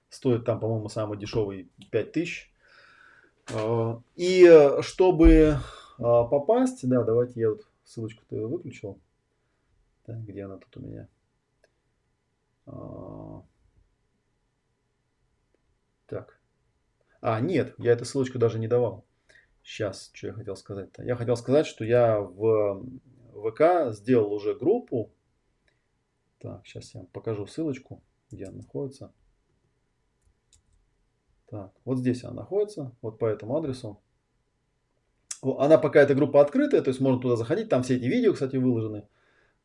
[0.08, 2.50] стоит там, по-моему, самый дешевый 5000.
[3.52, 5.58] А, и чтобы
[5.98, 8.98] а, попасть, да, давайте я вот ссылочку-то выключил.
[10.04, 11.08] Так, где она тут у меня?
[12.66, 13.42] А,
[16.06, 16.38] так.
[17.20, 19.04] А, нет, я эту ссылочку даже не давал.
[19.62, 21.02] Сейчас, что я хотел сказать-то?
[21.02, 22.84] Я хотел сказать, что я в
[23.32, 25.10] ВК сделал уже группу.
[26.38, 29.12] Так, сейчас я вам покажу ссылочку, где она находится.
[31.46, 34.02] Так, вот здесь она находится, вот по этому адресу.
[35.40, 38.56] Она пока эта группа открытая, то есть можно туда заходить, там все эти видео, кстати,
[38.56, 39.08] выложены.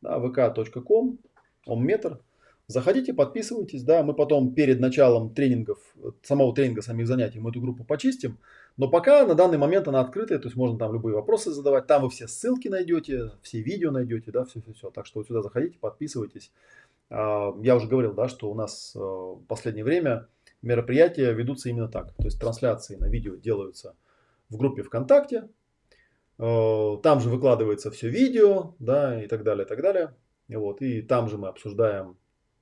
[0.02, 1.18] Да, vk.com,
[1.66, 2.20] омметр.
[2.66, 5.78] Заходите, подписывайтесь, да, мы потом перед началом тренингов,
[6.22, 8.38] самого тренинга, самих занятий, мы эту группу почистим.
[8.76, 12.02] Но пока на данный момент она открытая, то есть можно там любые вопросы задавать, там
[12.02, 14.90] вы все ссылки найдете, все видео найдете, да, все-все-все.
[14.90, 16.52] Так что вот сюда заходите, подписывайтесь.
[17.10, 20.28] А, я уже говорил, да, что у нас э, в последнее время
[20.62, 22.14] мероприятия ведутся именно так.
[22.14, 23.96] То есть трансляции на видео делаются
[24.48, 25.48] в группе ВКонтакте,
[26.40, 30.14] там же выкладывается все видео, да, и так далее, и так далее.
[30.48, 32.16] Вот, и там же мы обсуждаем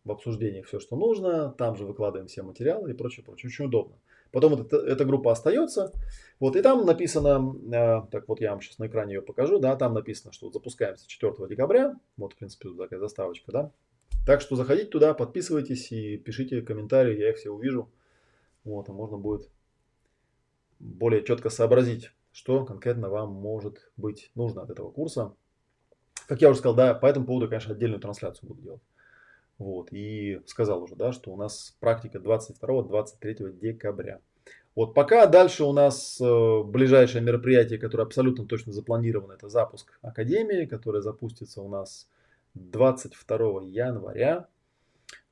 [0.05, 3.49] в обсуждениях все, что нужно, там же выкладываем все материалы и прочее, прочее.
[3.49, 3.97] Очень удобно.
[4.33, 5.93] Потом вот эта, эта группа остается,
[6.39, 9.75] вот, и там написано, э, так вот я вам сейчас на экране ее покажу, да,
[9.77, 13.73] там написано, что вот запускаемся 4 декабря, вот, в принципе, тут такая заставочка, да.
[14.27, 17.91] Так что заходите туда, подписывайтесь и пишите комментарии, я их все увижу,
[18.65, 19.49] вот, и можно будет
[20.79, 25.35] более четко сообразить, что конкретно вам может быть нужно от этого курса.
[26.29, 28.83] Как я уже сказал, да, по этому поводу, конечно, отдельную трансляцию буду делать.
[29.59, 34.21] Вот, и сказал уже, да, что у нас практика 22-23 декабря.
[34.77, 40.67] Вот пока дальше у нас э, ближайшее мероприятие, которое абсолютно точно запланировано, это запуск Академии,
[40.67, 42.09] которая запустится у нас
[42.55, 44.47] 22 января.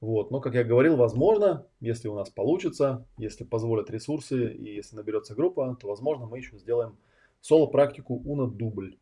[0.00, 0.30] Вот.
[0.30, 5.34] Но, как я говорил, возможно, если у нас получится, если позволят ресурсы и если наберется
[5.34, 6.98] группа, то, возможно, мы еще сделаем
[7.40, 8.98] соло-практику Уна дубль.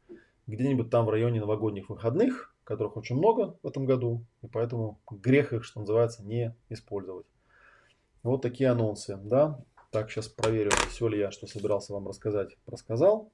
[0.47, 5.53] Где-нибудь там в районе новогодних выходных, которых очень много в этом году, и поэтому грех
[5.53, 7.27] их, что называется, не использовать.
[8.23, 9.61] Вот такие анонсы, да.
[9.91, 13.31] Так, сейчас проверю, все ли я, что собирался вам рассказать, рассказал.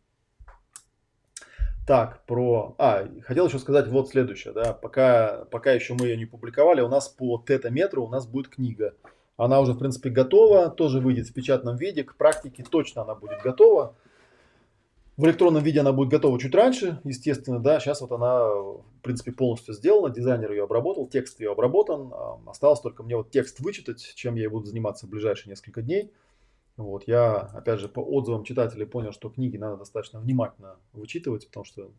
[1.90, 2.76] Так, про...
[2.78, 6.88] А, хотел еще сказать вот следующее, да, пока, пока еще мы ее не публиковали, у
[6.88, 8.94] нас по тета-метру у нас будет книга.
[9.36, 13.42] Она уже, в принципе, готова, тоже выйдет в печатном виде, к практике точно она будет
[13.42, 13.96] готова.
[15.16, 19.32] В электронном виде она будет готова чуть раньше, естественно, да, сейчас вот она, в принципе,
[19.32, 22.12] полностью сделана, дизайнер ее обработал, текст ее обработан,
[22.46, 26.12] осталось только мне вот текст вычитать, чем я и буду заниматься в ближайшие несколько дней.
[26.82, 31.64] Вот, я, опять же, по отзывам читателей понял, что книги надо достаточно внимательно вычитывать, потому
[31.64, 31.92] что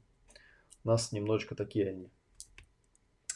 [0.83, 2.09] у нас немножечко такие они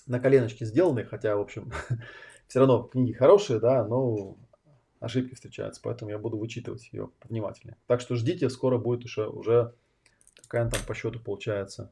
[0.07, 1.71] на коленочке сделаны, хотя, в общем,
[2.47, 4.37] все равно книги хорошие, да, но
[4.99, 7.77] ошибки встречаются, поэтому я буду вычитывать ее внимательнее.
[7.87, 9.73] Так что ждите, скоро будет уже, уже
[10.41, 11.91] какая она там по счету получается,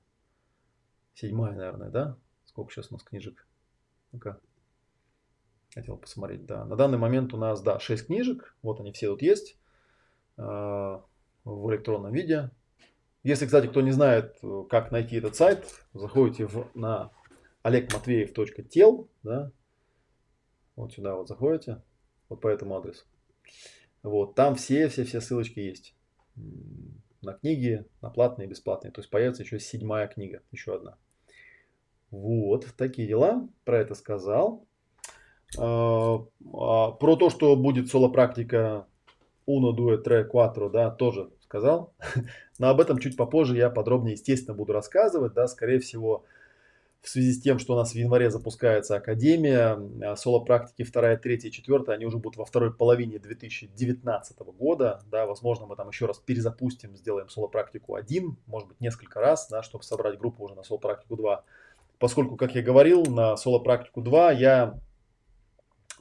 [1.13, 2.18] седьмая, наверное, да?
[2.46, 3.48] Сколько сейчас у нас книжек?
[4.12, 4.39] Ну-ка,
[5.74, 6.66] Хотел посмотреть, да.
[6.66, 8.56] На данный момент у нас, да, 6 книжек.
[8.62, 9.58] Вот они все тут есть
[10.38, 12.52] э, в электронном виде.
[13.24, 14.38] Если, кстати, кто не знает,
[14.70, 17.12] как найти этот сайт, заходите в, на
[17.64, 19.52] олегматвеев.тел, да,
[20.76, 21.82] вот сюда вот заходите,
[22.30, 23.06] вот по этому адресу.
[24.04, 25.96] Вот, там все-все-все ссылочки есть.
[27.22, 28.92] На книги, на платные бесплатные.
[28.92, 30.98] То есть появится еще седьмая книга, еще одна.
[32.12, 33.48] Вот, такие дела.
[33.64, 34.68] Про это сказал.
[35.58, 38.88] А, а, про то, что будет соло-практика
[39.48, 41.94] Uno, Due, Tre, Quattro, да, тоже сказал.
[42.60, 45.34] Но об этом чуть попозже я подробнее, естественно, буду рассказывать.
[45.34, 46.24] Да, скорее всего,
[47.02, 51.52] в связи с тем, что у нас в январе запускается Академия, а, соло-практики 2, 3,
[51.52, 55.02] 4, они уже будут во второй половине 2019 года.
[55.12, 59.63] Да, возможно, мы там еще раз перезапустим, сделаем соло-практику 1, может быть, несколько раз, да,
[59.63, 61.44] чтобы собрать группу уже на соло-практику 2.
[62.00, 64.80] Поскольку, как я говорил, на соло-практику 2 я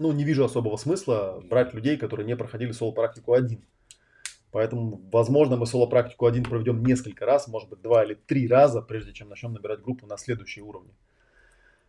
[0.03, 3.65] ну, не вижу особого смысла брать людей, которые не проходили соло-практику один.
[4.51, 9.13] Поэтому, возможно, мы соло-практику один проведем несколько раз, может быть, два или три раза, прежде
[9.13, 10.93] чем начнем набирать группу на следующие уровни.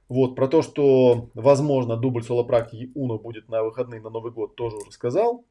[0.07, 4.77] Вот, про то, что, возможно, дубль соло-практики Уно будет на выходные на Новый год, тоже
[4.77, 5.43] уже сказал.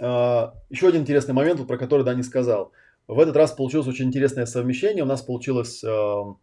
[0.00, 2.72] А, еще один интересный момент, про который да не сказал.
[3.06, 5.04] В этот раз получилось очень интересное совмещение.
[5.04, 6.34] У нас получилось а,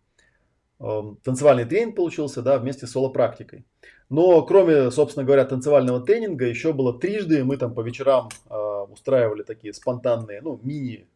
[0.80, 3.66] танцевальный тренинг получился, да, вместе с соло-практикой.
[4.10, 8.56] Но кроме, собственно говоря, танцевального тренинга, еще было трижды, мы там по вечерам э,
[8.90, 11.08] устраивали такие спонтанные, ну, мини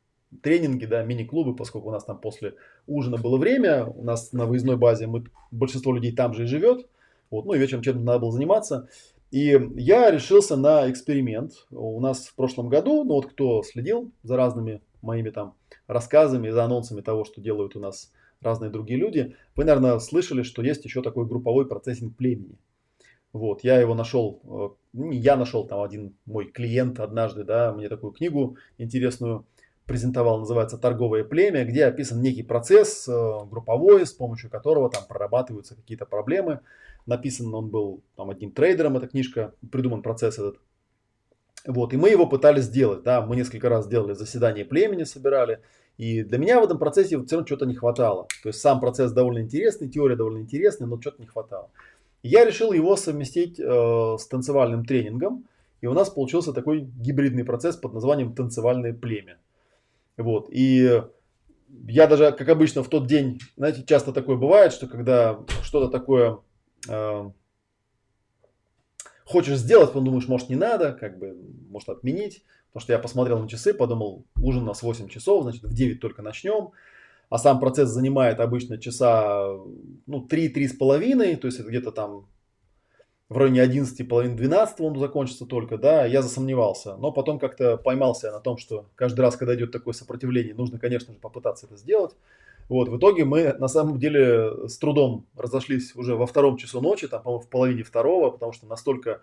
[0.41, 2.55] тренинги, да, мини-клубы, поскольку у нас там после
[2.87, 6.87] ужина было время, у нас на выездной базе мы, большинство людей там же и живет,
[7.29, 8.89] вот, ну и вечером чем-то надо было заниматься.
[9.31, 11.53] И я решился на эксперимент.
[11.71, 15.55] У нас в прошлом году, ну вот кто следил за разными моими там
[15.87, 18.11] рассказами, за анонсами того, что делают у нас
[18.41, 19.35] разные другие люди.
[19.55, 22.57] Вы, наверное, слышали, что есть еще такой групповой процессинг племени.
[23.33, 28.11] Вот, я его нашел, э, я нашел там один мой клиент однажды, да, мне такую
[28.11, 29.45] книгу интересную
[29.85, 33.11] презентовал, называется «Торговое племя», где описан некий процесс э,
[33.49, 36.59] групповой, с помощью которого там прорабатываются какие-то проблемы.
[37.05, 40.59] Написан он был там одним трейдером, эта книжка, придуман процесс этот.
[41.65, 45.61] Вот, и мы его пытались сделать, да, мы несколько раз сделали заседание племени, собирали,
[46.01, 48.25] и для меня в этом процессе все равно что-то не хватало.
[48.41, 51.69] То есть сам процесс довольно интересный, теория довольно интересная, но что-то не хватало.
[52.23, 53.63] Я решил его совместить э,
[54.17, 55.45] с танцевальным тренингом.
[55.79, 59.37] И у нас получился такой гибридный процесс под названием танцевальное племя.
[60.17, 60.47] Вот.
[60.49, 61.03] И
[61.87, 66.39] я даже, как обычно, в тот день, знаете, часто такое бывает, что когда что-то такое
[66.89, 67.29] э,
[69.25, 71.37] хочешь сделать, потом думаешь, может не надо, как бы,
[71.69, 72.43] может отменить.
[72.71, 75.99] Потому что я посмотрел на часы, подумал, ужин у нас 8 часов, значит в 9
[75.99, 76.71] только начнем.
[77.29, 79.47] А сам процесс занимает обычно часа
[80.05, 82.27] ну, 3-3,5, то есть это где-то там
[83.27, 86.97] в районе 11, половины 12 он закончится только, да, я засомневался.
[86.97, 91.13] Но потом как-то поймался на том, что каждый раз, когда идет такое сопротивление, нужно, конечно
[91.13, 92.13] же, попытаться это сделать.
[92.67, 97.07] Вот, в итоге мы на самом деле с трудом разошлись уже во втором часу ночи,
[97.07, 99.21] там, по-моему, в половине второго, потому что настолько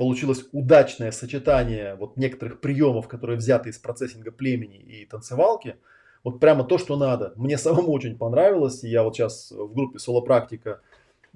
[0.00, 5.76] получилось удачное сочетание вот некоторых приемов, которые взяты из процессинга племени и танцевалки.
[6.24, 7.34] Вот прямо то, что надо.
[7.36, 8.82] Мне самому очень понравилось.
[8.82, 10.80] И я вот сейчас в группе Соло-практика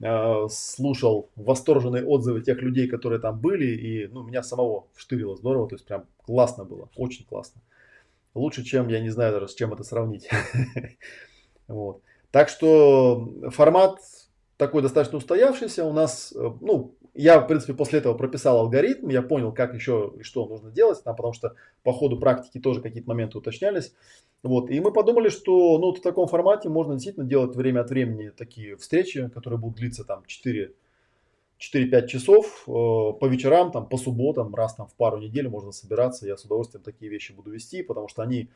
[0.00, 3.66] э, слушал восторженные отзывы тех людей, которые там были.
[3.66, 5.68] И ну, меня самого вштырило здорово.
[5.68, 6.88] То есть прям классно было.
[6.96, 7.60] Очень классно.
[8.32, 10.30] Лучше, чем, я не знаю даже, с чем это сравнить.
[11.66, 12.00] Вот.
[12.30, 13.98] Так что формат
[14.56, 15.84] такой достаточно устоявшийся.
[15.84, 20.12] У нас, э, ну, я, в принципе, после этого прописал алгоритм, я понял, как еще
[20.18, 23.94] и что нужно делать, там, потому что по ходу практики тоже какие-то моменты уточнялись.
[24.42, 28.28] Вот, и мы подумали, что ну, в таком формате можно действительно делать время от времени
[28.28, 30.74] такие встречи, которые будут длиться там 4
[31.60, 36.26] 4-5 часов э, по вечерам, там, по субботам, раз там в пару недель можно собираться.
[36.26, 38.50] Я с удовольствием такие вещи буду вести, потому что они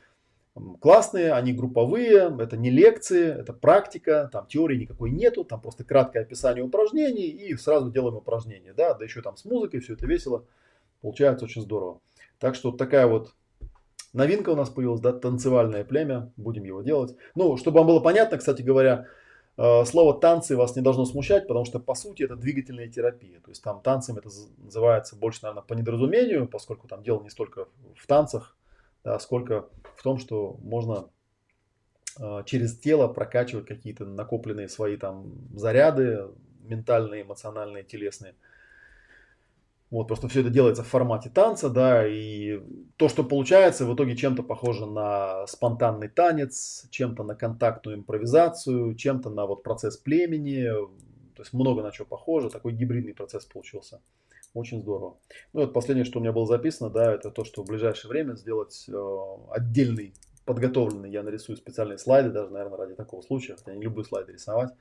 [0.80, 6.20] классные, они групповые, это не лекции, это практика, там теории никакой нету, там просто краткое
[6.20, 10.44] описание упражнений и сразу делаем упражнения, да, да еще там с музыкой, все это весело,
[11.00, 12.00] получается очень здорово.
[12.38, 13.34] Так что вот такая вот
[14.12, 17.16] новинка у нас появилась, да, танцевальное племя, будем его делать.
[17.34, 19.06] Ну, чтобы вам было понятно, кстати говоря,
[19.56, 23.40] э, слово танцы вас не должно смущать, потому что по сути это двигательная терапия.
[23.40, 27.66] То есть там танцем это называется больше, наверное, по недоразумению, поскольку там дело не столько
[27.96, 28.56] в танцах,
[29.08, 31.08] да, сколько в том, что можно
[32.20, 36.28] э, через тело прокачивать какие-то накопленные свои там заряды
[36.60, 38.34] ментальные, эмоциональные, телесные.
[39.90, 42.60] Вот, просто все это делается в формате танца, да, и
[42.98, 49.30] то, что получается, в итоге чем-то похоже на спонтанный танец, чем-то на контактную импровизацию, чем-то
[49.30, 50.64] на вот процесс племени,
[51.34, 54.02] то есть много на что похоже, такой гибридный процесс получился.
[54.54, 55.18] Очень здорово.
[55.52, 58.34] Ну, вот последнее, что у меня было записано, да, это то, что в ближайшее время
[58.34, 63.76] сделать э, отдельный, подготовленный, я нарисую специальные слайды, даже, наверное, ради такого случая, хотя я
[63.76, 64.72] не люблю слайды рисовать,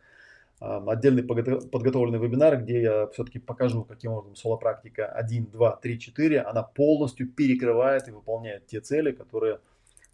[0.62, 6.41] э, отдельный подготовленный вебинар, где я все-таки покажу, каким образом соло-практика 1, 2, 3, 4,
[6.41, 9.60] она полностью перекрывает и выполняет те цели, которые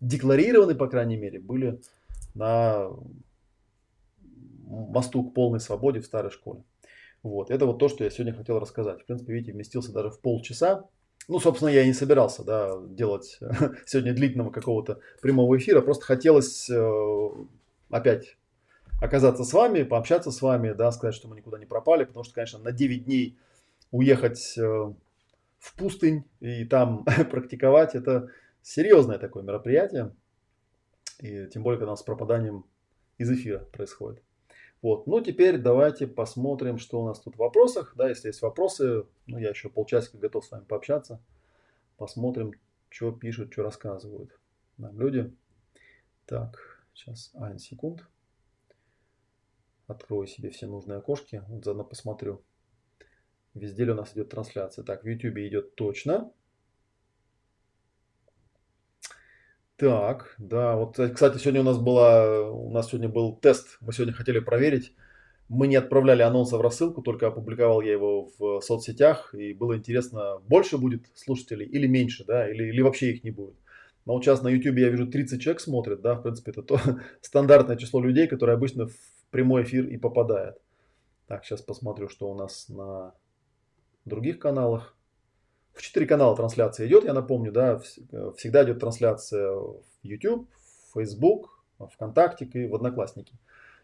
[0.02, 1.80] декларированы, по крайней мере, были
[2.34, 2.90] на
[4.66, 6.64] мосту к полной свободе в старой школе.
[7.24, 9.02] Вот, это вот то, что я сегодня хотел рассказать.
[9.02, 10.90] В принципе, видите, вместился даже в полчаса.
[11.30, 13.40] Ну, собственно, я и не собирался да, делать
[13.86, 15.80] сегодня длительного какого-то прямого эфира.
[15.82, 17.30] Просто хотелось э,
[17.90, 18.38] опять
[19.02, 22.04] оказаться с вами, пообщаться с вами, да, сказать, что мы никуда не пропали.
[22.04, 23.38] Потому что, конечно, на 9 дней
[23.92, 28.30] уехать э, в пустынь и там практиковать, это
[28.62, 30.14] серьезное такое мероприятие.
[31.20, 32.66] И тем более, когда у нас с пропаданием
[33.18, 34.22] из эфира происходит.
[34.84, 35.08] Вот.
[35.08, 37.94] Ну, теперь давайте посмотрим, что у нас тут в вопросах.
[37.96, 41.24] Да, если есть вопросы, ну, я еще полчасика готов с вами пообщаться.
[41.96, 42.52] Посмотрим,
[42.90, 44.38] что пишут, что рассказывают
[44.78, 45.34] нам люди.
[46.26, 48.06] Так, сейчас, один секунд.
[49.88, 51.44] Открою себе все нужные окошки.
[51.48, 52.44] Вот заодно посмотрю,
[53.54, 54.84] везде ли у нас идет трансляция.
[54.84, 56.34] Так, в YouTube идет точно.
[59.84, 63.92] Так, да, вот, э, кстати, сегодня у нас была, у нас сегодня был тест, мы
[63.92, 64.94] сегодня хотели проверить.
[65.50, 70.40] Мы не отправляли анонса в рассылку, только опубликовал я его в соцсетях, и было интересно,
[70.48, 73.56] больше будет слушателей или меньше, да, или, или вообще их не будет.
[74.06, 76.80] Но вот сейчас на YouTube я вижу 30 человек смотрят, да, в принципе, это то
[77.22, 78.96] стандартное число людей, которое обычно в
[79.32, 80.62] прямой эфир и попадает.
[81.28, 83.14] Так, сейчас посмотрю, что у нас на
[84.06, 84.96] других каналах
[85.74, 87.82] в четыре канала трансляция идет, я напомню, да,
[88.12, 90.48] э, всегда идет трансляция в YouTube,
[90.90, 93.34] в Facebook, ВКонтакте и в Одноклассники.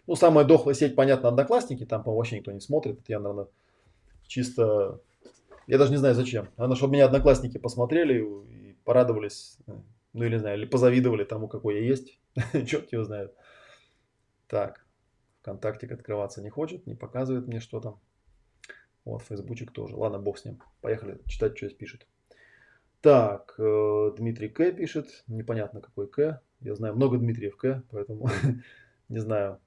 [0.07, 2.99] Ну, самая дохлая сеть, понятно, Одноклассники, там, по вообще никто не смотрит.
[2.99, 3.47] Это я, наверное,
[4.27, 5.01] чисто...
[5.67, 6.49] Я даже не знаю зачем.
[6.57, 9.73] Наверное, чтобы меня Одноклассники посмотрели и порадовались, э,
[10.13, 12.19] ну, или, не знаю, или позавидовали тому, какой я есть.
[12.67, 13.33] Черт его знает.
[14.47, 14.85] Так,
[15.41, 17.99] ВКонтактик открываться не хочет, не показывает мне, что там.
[19.05, 19.95] Вот, фейсбучик тоже.
[19.95, 20.61] Ладно, бог с ним.
[20.81, 22.07] Поехали читать, что здесь пишет.
[23.01, 24.71] Так, э, Дмитрий К.
[24.71, 25.23] пишет.
[25.27, 26.41] Непонятно, какой К.
[26.59, 28.29] Я знаю много Дмитриев К, поэтому
[29.09, 29.59] не знаю,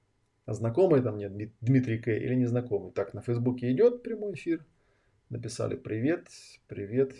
[0.45, 2.09] знакомый там нет Дмитрий К.
[2.09, 2.91] или незнакомый.
[2.91, 4.63] Так, на Фейсбуке идет прямой эфир.
[5.29, 6.27] Написали привет,
[6.67, 7.13] привет,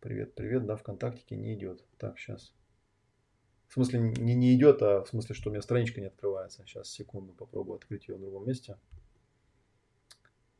[0.00, 0.64] привет, привет.
[0.64, 1.84] Да, ВКонтакте не идет.
[1.98, 2.54] Так, сейчас.
[3.68, 6.62] В смысле, не, не идет, а в смысле, что у меня страничка не открывается.
[6.64, 8.78] Сейчас, секунду, попробую открыть ее в другом месте.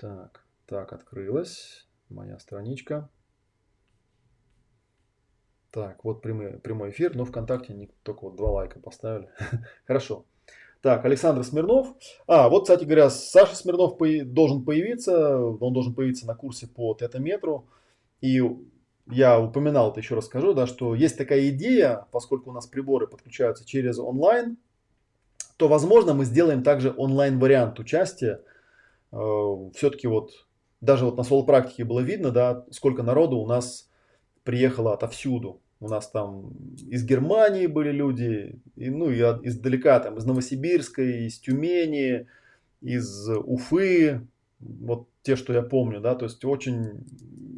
[0.04, 3.08] Так, так, открылась моя страничка.
[5.70, 9.30] Так, вот прямой, прямой эфир, но ВКонтакте не, только вот два лайка поставили.
[9.86, 10.26] Хорошо.
[10.82, 11.96] Так, Александр Смирнов.
[12.26, 13.96] А, вот, кстати говоря, Саша Смирнов
[14.26, 15.38] должен появиться.
[15.38, 17.66] Он должен появиться на курсе по тетаметру.
[18.20, 18.42] И
[19.06, 23.06] я упоминал это, еще раз скажу, да, что есть такая идея, поскольку у нас приборы
[23.06, 24.58] подключаются через онлайн,
[25.56, 28.42] то, возможно, мы сделаем также онлайн-вариант участия
[29.74, 30.46] все-таки вот
[30.80, 33.88] даже вот на соло-практике было видно, да, сколько народу у нас
[34.42, 35.60] приехало отовсюду.
[35.80, 36.52] У нас там
[36.88, 42.26] из Германии были люди, и, ну и издалека, там из Новосибирска, из Тюмени,
[42.80, 44.26] из Уфы,
[44.60, 47.04] вот те, что я помню, да, то есть очень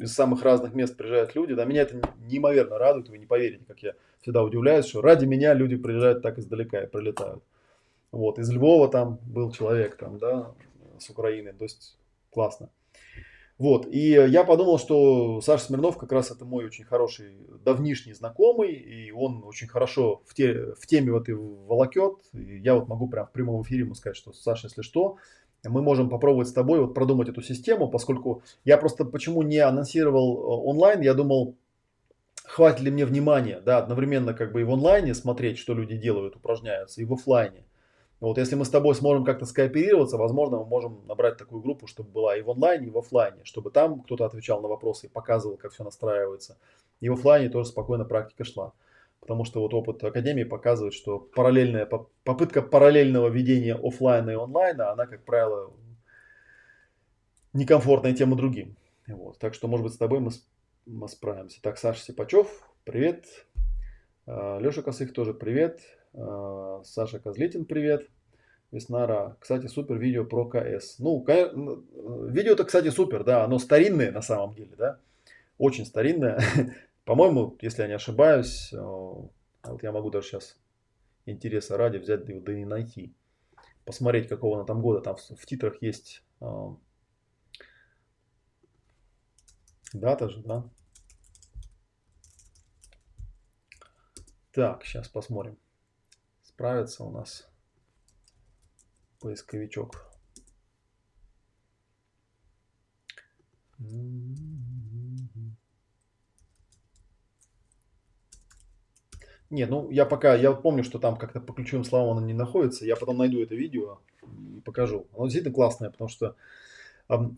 [0.01, 3.79] из самых разных мест приезжают люди, да, меня это неимоверно радует, вы не поверите, как
[3.79, 7.43] я всегда удивляюсь, что ради меня люди приезжают так издалека и прилетают.
[8.11, 10.51] Вот, из Львова там был человек, там, да,
[10.99, 11.53] с Украины.
[11.53, 11.97] То есть
[12.31, 12.69] классно.
[13.57, 18.73] Вот, и я подумал, что Саша Смирнов как раз это мой очень хороший давнишний знакомый,
[18.73, 22.19] и он очень хорошо в, те, в теме вот и волокет.
[22.33, 25.17] И я вот могу прям в прямом эфире ему сказать, что Саша, если что,
[25.63, 30.37] мы можем попробовать с тобой вот продумать эту систему, поскольку я просто почему не анонсировал
[30.37, 31.55] э, онлайн, я думал,
[32.43, 36.35] хватит ли мне внимания, да, одновременно как бы и в онлайне смотреть, что люди делают,
[36.35, 37.63] упражняются, и в офлайне.
[38.19, 42.09] Вот если мы с тобой сможем как-то скооперироваться, возможно, мы можем набрать такую группу, чтобы
[42.09, 45.57] была и в онлайне, и в офлайне, чтобы там кто-то отвечал на вопросы и показывал,
[45.57, 46.57] как все настраивается.
[46.99, 48.73] И в офлайне тоже спокойно практика шла.
[49.19, 51.85] Потому что вот опыт Академии показывает, что параллельная,
[52.23, 55.73] попытка параллельного ведения офлайна и онлайна, она, как правило,
[57.53, 58.77] некомфортная тем и другим.
[59.07, 59.37] Вот.
[59.37, 60.31] Так что, может быть, с тобой мы,
[60.85, 61.61] мы справимся.
[61.61, 62.47] Так, Саша Сипачев,
[62.83, 63.25] привет.
[64.25, 65.81] А, Леша Косых тоже привет.
[66.13, 68.09] А, Саша Козлетин, привет.
[68.71, 69.37] Веснара.
[69.39, 70.99] Кстати, супер видео про КС.
[70.99, 71.23] Ну,
[72.29, 73.43] видео-то, кстати, супер, да.
[73.43, 74.99] Оно старинное на самом деле, да.
[75.57, 76.41] Очень старинное.
[77.05, 80.59] По-моему, если я не ошибаюсь, а вот я могу даже сейчас
[81.25, 83.13] интереса ради взять да и найти.
[83.85, 84.99] Посмотреть, какого она там года.
[84.99, 86.23] Там в, в титрах есть
[89.93, 90.69] дата же, да.
[94.51, 95.57] Так, сейчас посмотрим
[96.57, 97.47] справится у нас
[99.19, 100.11] поисковичок.
[109.51, 112.87] Не, ну я пока, я помню, что там как-то по ключевым словам оно не находится.
[112.87, 115.05] Я потом найду это видео и покажу.
[115.13, 116.35] Оно действительно классное, потому что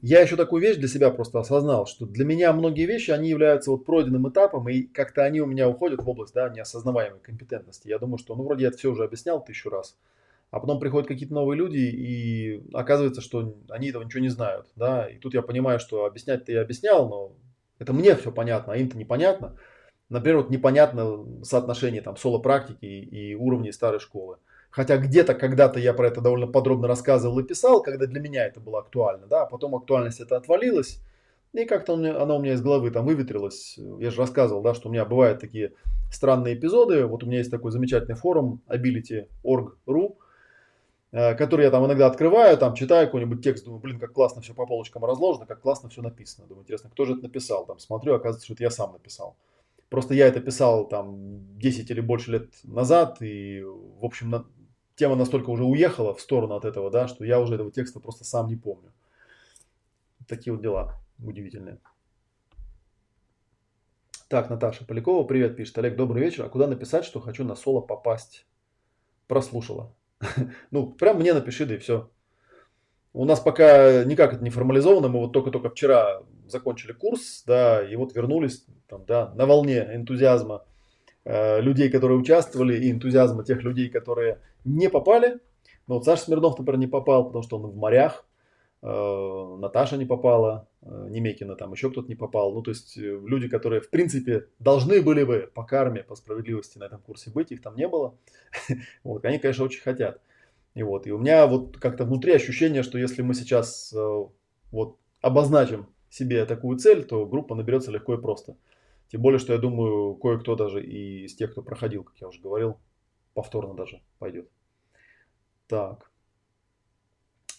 [0.01, 3.69] я еще такую вещь для себя просто осознал, что для меня многие вещи, они являются
[3.69, 7.87] вот пройденным этапом, и как-то они у меня уходят в область да, неосознаваемой компетентности.
[7.87, 9.95] Я думаю, что, ну, вроде я это все уже объяснял тысячу раз,
[10.49, 15.07] а потом приходят какие-то новые люди, и оказывается, что они этого ничего не знают, да,
[15.07, 17.31] и тут я понимаю, что объяснять-то я объяснял, но
[17.77, 19.55] это мне все понятно, а им-то непонятно.
[20.09, 24.37] Например, вот непонятно соотношение там соло-практики и уровней старой школы.
[24.69, 28.59] Хотя где-то когда-то я про это довольно подробно рассказывал и писал, когда для меня это
[28.59, 31.01] было актуально, да, а потом актуальность это отвалилась,
[31.53, 33.79] и как-то оно у меня из головы там выветрилось.
[33.99, 35.73] Я же рассказывал, да, что у меня бывают такие
[36.11, 37.05] странные эпизоды.
[37.05, 40.17] Вот у меня есть такой замечательный форум ability.org.ru,
[41.11, 44.53] э, который я там иногда открываю, там читаю какой-нибудь текст, думаю, блин, как классно все
[44.53, 46.47] по полочкам разложено, как классно все написано.
[46.47, 47.65] Думаю, интересно, кто же это написал?
[47.65, 49.35] Там смотрю, оказывается, что это я сам написал.
[49.89, 54.45] Просто я это писал там 10 или больше лет назад, и, в общем,
[54.99, 58.25] тема настолько уже уехала в сторону от этого, да, что я уже этого текста просто
[58.25, 58.91] сам не помню.
[60.27, 61.79] Такие вот дела удивительные.
[64.27, 65.77] Так, Наташа Полякова, привет, пишет.
[65.77, 66.43] Олег, добрый вечер.
[66.45, 68.45] А куда написать, что хочу на соло попасть?
[69.27, 69.95] Прослушала.
[70.71, 72.11] Ну, прям мне напиши, да и все.
[73.13, 75.07] У нас пока никак это не формализовано.
[75.07, 80.65] Мы вот только-только вчера закончили курс, да, и вот вернулись там, да, на волне энтузиазма
[81.31, 85.37] Э, людей, которые участвовали, и энтузиазма тех людей, которые не попали.
[85.85, 88.25] Но вот Саша Смирнов, например, не попал, потому что он в морях.
[88.81, 92.51] Э, Наташа не попала, э, Немекина там еще кто-то не попал.
[92.51, 96.85] Ну, то есть люди, которые, в принципе, должны были бы по карме, по справедливости на
[96.85, 98.15] этом курсе быть, их там не было.
[99.03, 100.19] Вот, они, конечно, очень хотят.
[100.73, 103.93] И вот, и у меня вот как-то внутри ощущение, что если мы сейчас
[104.71, 108.55] вот обозначим себе такую цель, то группа наберется легко и просто.
[109.09, 112.39] Тем более, что я думаю, кое-кто даже и из тех, кто проходил, как я уже
[112.39, 112.77] говорил,
[113.33, 114.49] повторно даже пойдет.
[115.67, 116.11] Так.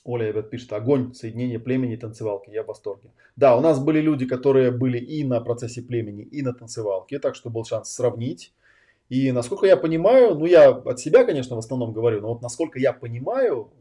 [0.05, 3.13] Оля опять пишет, огонь, соединение племени и танцевалки, я в восторге.
[3.37, 7.35] Да, у нас были люди, которые были и на процессе племени, и на танцевалке, так
[7.35, 8.55] что был шанс сравнить.
[9.09, 12.79] И насколько я понимаю, ну я от себя, конечно, в основном говорю, но вот насколько
[12.79, 13.73] я понимаю,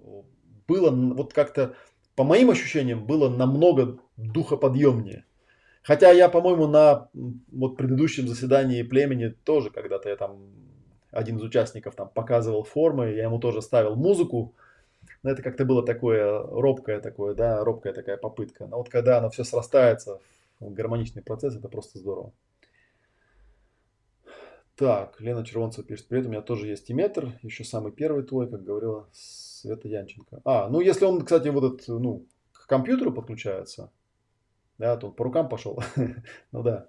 [0.67, 1.76] было вот как-то,
[2.15, 5.26] по моим ощущениям, было намного духоподъемнее.
[5.90, 7.10] Хотя я, по-моему, на
[7.52, 10.38] вот предыдущем заседании племени тоже когда-то я там
[11.10, 14.54] один из участников там показывал формы, я ему тоже ставил музыку.
[15.24, 18.68] Но это как-то было такое робкое такое, да, робкая такая попытка.
[18.68, 20.20] Но вот когда оно все срастается
[20.60, 22.34] гармоничный процесс, это просто здорово.
[24.76, 28.64] Так, Лена Червонцева пишет, привет, у меня тоже есть иметр, еще самый первый твой, как
[28.64, 30.42] говорила Света Янченко.
[30.46, 33.90] А, ну если он, кстати, вот этот, ну, к компьютеру подключается,
[34.80, 35.80] да, то по рукам пошел,
[36.52, 36.88] ну да,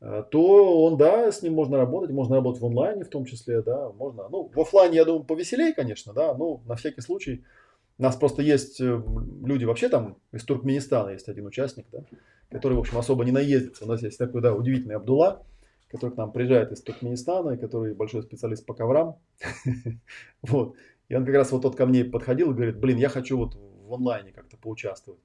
[0.00, 3.62] э, то он, да, с ним можно работать, можно работать в онлайне в том числе,
[3.62, 7.44] да, можно, ну, в офлайне, я думаю, повеселее, конечно, да, ну, на всякий случай,
[7.98, 9.02] у нас просто есть э,
[9.44, 12.04] люди вообще там из Туркменистана есть один участник, да,
[12.50, 13.84] который, в общем, особо не наездится.
[13.84, 15.44] У нас есть такой, да, удивительный Абдулла,
[15.88, 19.18] который к нам приезжает из Туркменистана, и который большой специалист по коврам.
[20.42, 20.76] вот.
[21.08, 23.54] И он как раз вот тот ко мне подходил и говорит, блин, я хочу вот
[23.54, 25.20] в онлайне как-то поучаствовать.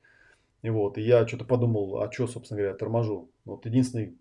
[0.63, 3.29] И вот, и я что-то подумал, а что, собственно говоря, торможу.
[3.45, 4.17] Вот единственный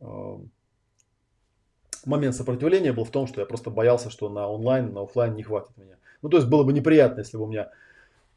[0.00, 0.38] э,
[2.04, 5.42] момент сопротивления был в том, что я просто боялся, что на онлайн, на офлайн не
[5.42, 5.96] хватит меня.
[6.22, 7.70] Ну, то есть было бы неприятно, если бы у меня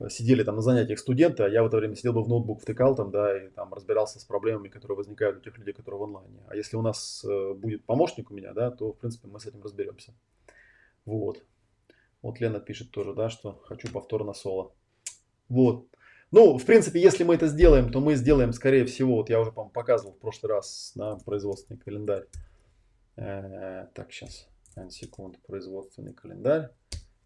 [0.07, 2.95] сидели там на занятиях студенты, а я в это время сидел бы в ноутбук, втыкал
[2.95, 6.39] там, да, и там разбирался с проблемами, которые возникают у тех людей, которые в онлайне.
[6.47, 9.45] А если у нас э, будет помощник у меня, да, то, в принципе, мы с
[9.45, 10.14] этим разберемся.
[11.05, 11.43] Вот.
[12.22, 14.72] Вот Лена пишет тоже, да, что хочу повтор на соло.
[15.49, 15.88] Вот.
[16.32, 19.51] Ну, в принципе, если мы это сделаем, то мы сделаем, скорее всего, вот я уже,
[19.51, 22.25] по показывал в прошлый раз на производственный календарь.
[23.15, 24.47] Э, так, сейчас,
[24.89, 26.69] секунд, производственный календарь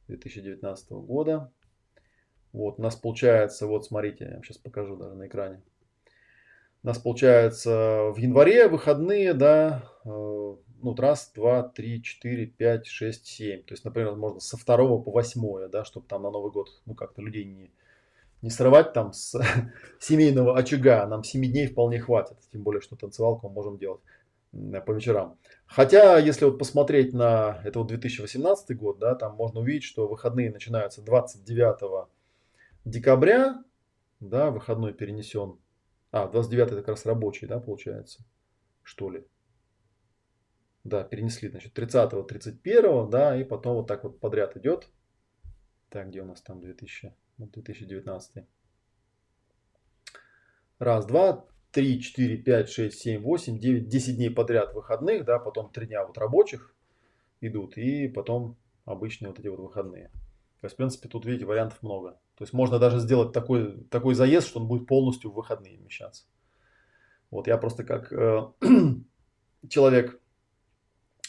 [0.08, 1.52] 2019 года.
[2.54, 5.62] Вот, у нас получается, вот смотрите, я вам сейчас покажу даже на экране.
[6.82, 13.26] У нас получается в январе выходные, да, э, ну, раз, два, три, четыре, пять, шесть,
[13.26, 13.64] семь.
[13.64, 16.96] То есть, например, можно со второго по восьмое, да, чтобы там на Новый год, ну,
[16.96, 17.72] как-то людей не,
[18.44, 19.40] не срывать там с
[20.00, 21.08] семейного очага.
[21.08, 22.38] Нам семи дней вполне хватит.
[22.52, 24.02] Тем более, что танцевалку мы можем делать
[24.52, 25.40] по вечерам.
[25.66, 30.52] Хотя, если вот посмотреть на это вот 2018 год, да, там можно увидеть, что выходные
[30.52, 32.10] начинаются 29
[32.86, 33.64] декабря,
[34.20, 35.58] да, выходной перенесен.
[36.12, 38.24] А, 29 это как раз рабочий, да, получается,
[38.84, 39.26] что ли.
[40.84, 44.90] Да, перенесли, значит, 30 31 да, и потом вот так вот подряд идет.
[45.90, 48.46] Так, где у нас там 2000, 2019?
[50.80, 55.72] Раз, два, три, четыре, пять, шесть, семь, восемь, девять, десять дней подряд выходных, да, потом
[55.72, 56.76] три дня вот рабочих
[57.42, 60.10] идут, и потом обычные вот эти вот выходные.
[60.62, 62.12] То есть, в принципе, тут, видите, вариантов много.
[62.36, 66.26] То есть, можно даже сделать такой, такой заезд, что он будет полностью в выходные вмещаться.
[67.32, 68.48] Вот я просто как э,
[69.68, 70.22] человек,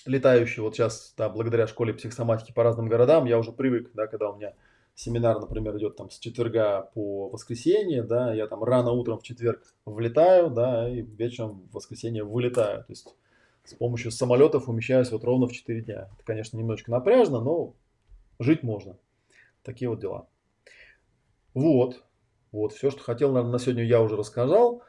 [0.05, 4.31] летающий вот сейчас, да, благодаря школе психосоматики по разным городам, я уже привык, да, когда
[4.31, 4.55] у меня
[4.95, 9.63] семинар, например, идет там с четверга по воскресенье, да, я там рано утром в четверг
[9.85, 12.85] влетаю, да, и вечером в воскресенье вылетаю.
[12.85, 13.15] То есть
[13.65, 16.09] с помощью самолетов умещаюсь вот ровно в 4 дня.
[16.15, 17.75] Это, конечно, немножечко напряжно, но
[18.39, 18.97] жить можно.
[19.63, 20.29] Такие вот дела.
[21.55, 22.03] Вот.
[22.53, 24.83] Вот, все, что хотел, наверное, на сегодня я уже рассказал.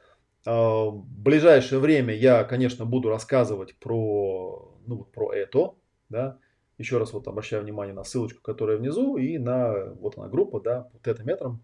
[0.45, 5.73] А, в ближайшее время я, конечно, буду рассказывать про, ну, про это.
[6.09, 6.37] Да.
[6.77, 10.89] Еще раз вот обращаю внимание на ссылочку, которая внизу, и на вот она группа, да,
[11.03, 11.63] тета-метром.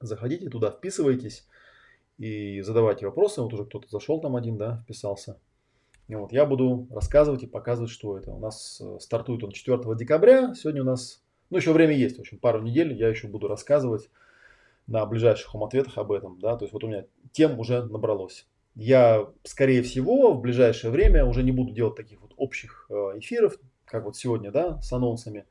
[0.00, 1.48] Заходите туда, вписывайтесь
[2.18, 3.40] и задавайте вопросы.
[3.40, 5.40] Вот уже кто-то зашел там один, да, вписался.
[6.08, 8.30] И вот я буду рассказывать и показывать, что это.
[8.30, 10.54] У нас э, стартует он 4 декабря.
[10.54, 14.10] Сегодня у нас ну, еще время есть, в общем, пару недель я еще буду рассказывать
[14.86, 18.46] на ближайших ответах об этом, да, то есть вот у меня тем уже набралось.
[18.74, 23.58] Я, скорее всего, в ближайшее время уже не буду делать таких вот общих э, эфиров,
[23.86, 25.46] как вот сегодня, да, с анонсами,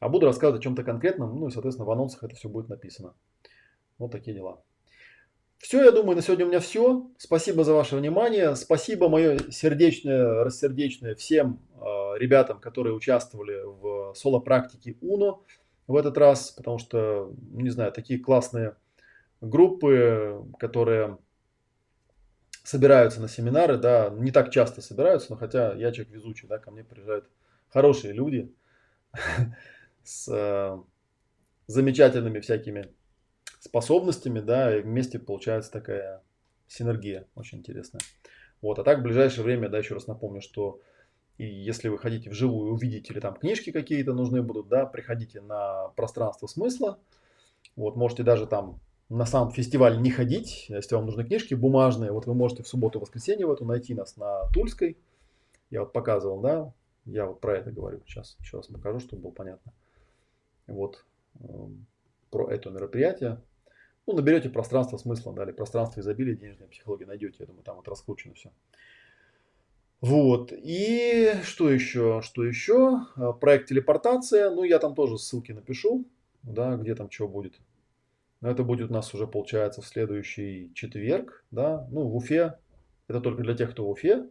[0.00, 3.14] а буду рассказывать о чем-то конкретном, ну и, соответственно, в анонсах это все будет написано.
[3.98, 4.62] Вот такие дела.
[5.58, 7.08] Все, я думаю, на сегодня у меня все.
[7.16, 8.54] Спасибо за ваше внимание.
[8.54, 15.40] Спасибо мое сердечное, рассердечное всем э, ребятам, которые участвовали в соло-практике УНО
[15.86, 18.76] в этот раз, потому что, не знаю, такие классные
[19.40, 21.18] группы, которые
[22.62, 26.70] собираются на семинары, да, не так часто собираются, но хотя я человек везучий, да, ко
[26.70, 27.28] мне приезжают
[27.74, 28.54] хорошие люди
[30.04, 30.78] с э,
[31.66, 32.86] замечательными всякими
[33.58, 36.22] способностями, да, и вместе получается такая
[36.68, 38.00] синергия очень интересная.
[38.62, 40.80] Вот, а так в ближайшее время, да, еще раз напомню, что
[41.36, 45.88] и если вы хотите вживую увидеть или там книжки какие-то нужны будут, да, приходите на
[45.96, 47.00] пространство смысла.
[47.74, 52.26] Вот, можете даже там на сам фестиваль не ходить, если вам нужны книжки бумажные, вот
[52.26, 54.96] вы можете в субботу-воскресенье в эту найти нас на Тульской.
[55.70, 56.72] Я вот показывал, да,
[57.06, 59.72] я вот про это говорю сейчас, еще раз покажу, чтобы было понятно.
[60.66, 61.04] Вот,
[61.40, 61.86] эм,
[62.30, 63.40] про это мероприятие.
[64.06, 67.88] Ну, наберете пространство смысла, да, или пространство изобилия, денежной психологии найдете, я думаю, там вот
[67.88, 68.50] раскручено все.
[70.00, 76.06] Вот, и что еще, что еще, а, проект телепортация, ну, я там тоже ссылки напишу,
[76.42, 77.54] да, где там что будет.
[78.42, 82.58] Но это будет у нас уже, получается, в следующий четверг, да, ну, в Уфе,
[83.08, 84.28] это только для тех, кто в Уфе,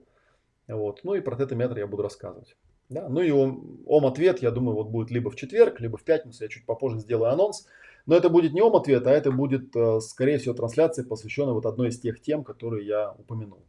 [0.68, 2.56] вот, ну, и про тетометр я буду рассказывать.
[2.94, 3.10] Да?
[3.10, 6.66] Ну и ом-ответ, я думаю, вот будет либо в четверг, либо в пятницу, я чуть
[6.66, 7.68] попозже сделаю анонс.
[8.06, 11.90] Но это будет не ом-ответ, а это будет, э, скорее всего, трансляция, посвященная вот одной
[11.90, 13.64] из тех тем, которые я упомянул.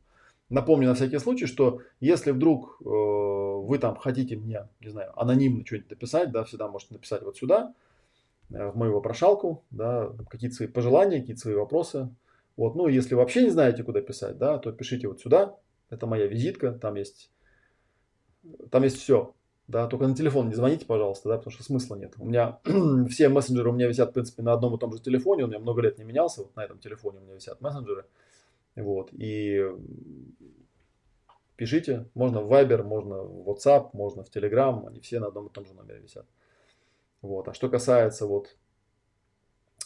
[0.50, 5.64] Напомню на всякий случай, что если вдруг э, вы там хотите мне, не знаю, анонимно
[5.64, 7.74] что-нибудь написать, да, всегда можете написать вот сюда,
[8.50, 12.10] э, в мою вопрошалку, да, какие-то свои пожелания, какие-то свои вопросы.
[12.56, 15.56] Вот, ну, если вообще не знаете, куда писать, да, то пишите вот сюда.
[15.90, 17.30] Это моя визитка, там есть,
[18.70, 19.34] там есть все.
[19.66, 22.14] Да, только на телефон не звоните, пожалуйста, да, потому что смысла нет.
[22.18, 22.60] У меня
[23.08, 25.44] все мессенджеры у меня висят, в принципе, на одном и том же телефоне.
[25.44, 26.42] Он у меня много лет не менялся.
[26.42, 28.04] Вот на этом телефоне у меня висят мессенджеры.
[28.76, 29.08] Вот.
[29.12, 29.64] И
[31.56, 32.08] пишите.
[32.14, 34.86] Можно в Viber, можно в WhatsApp, можно в Telegram.
[34.86, 36.26] Они все на одном и том же номере висят.
[37.22, 37.48] Вот.
[37.48, 38.56] А что касается вот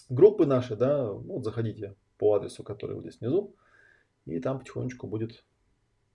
[0.09, 3.55] группы нашей, да, ну, вот заходите по адресу, который вот здесь внизу.
[4.27, 5.45] И там потихонечку будет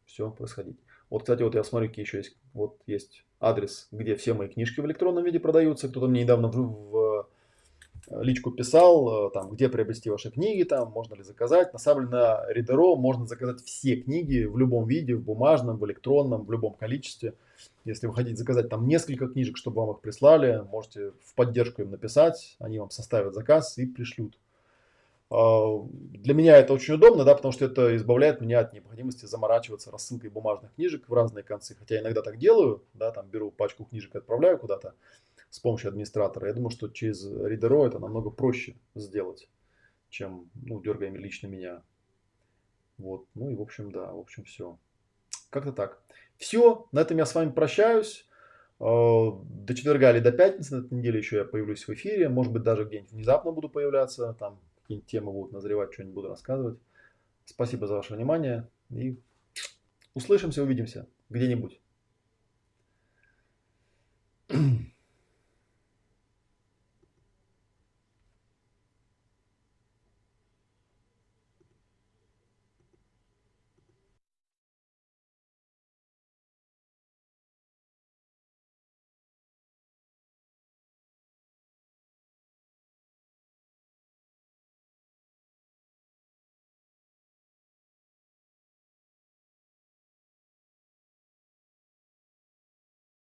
[0.05, 0.82] все происходить.
[1.13, 2.35] Вот, кстати, вот я смотрю, какие еще есть.
[2.55, 5.87] Вот есть адрес, где все мои книжки в электронном виде продаются.
[5.87, 7.27] Кто-то мне недавно в, в
[8.09, 11.71] э, личку писал, э, там, где приобрести ваши книги, там, можно ли заказать.
[11.71, 15.85] На самом деле на Reader.ro можно заказать все книги в любом виде, в бумажном, в
[15.85, 17.35] электронном, в любом количестве.
[17.85, 21.91] Если вы хотите заказать там несколько книжек, чтобы вам их прислали, можете в поддержку им
[21.91, 24.39] написать, они вам составят заказ и пришлют.
[25.35, 29.89] А, для меня это очень удобно, да, потому что это избавляет меня от необходимости заморачиваться
[29.89, 31.73] рассылкой бумажных книжек в разные концы.
[31.73, 34.93] Хотя иногда так делаю, да, там беру пачку книжек и отправляю куда-то
[35.49, 36.49] с помощью администратора.
[36.49, 39.49] Я думаю, что через Reader.ro это намного проще сделать,
[40.09, 41.81] чем, ну, дергая лично меня.
[42.99, 44.77] Вот, ну и в общем, да, в общем, все.
[45.49, 46.03] Как-то так.
[46.37, 48.27] Все, на этом я с вами прощаюсь.
[48.79, 52.29] А, до четверга или до пятницы на этой неделе еще я появлюсь в эфире.
[52.29, 54.33] Может быть, даже где-нибудь внезапно буду появляться.
[54.33, 56.79] Там какие-нибудь темы будут назревать, что-нибудь буду рассказывать.
[57.45, 59.17] Спасибо за ваше внимание и
[60.13, 61.81] услышимся, увидимся где-нибудь.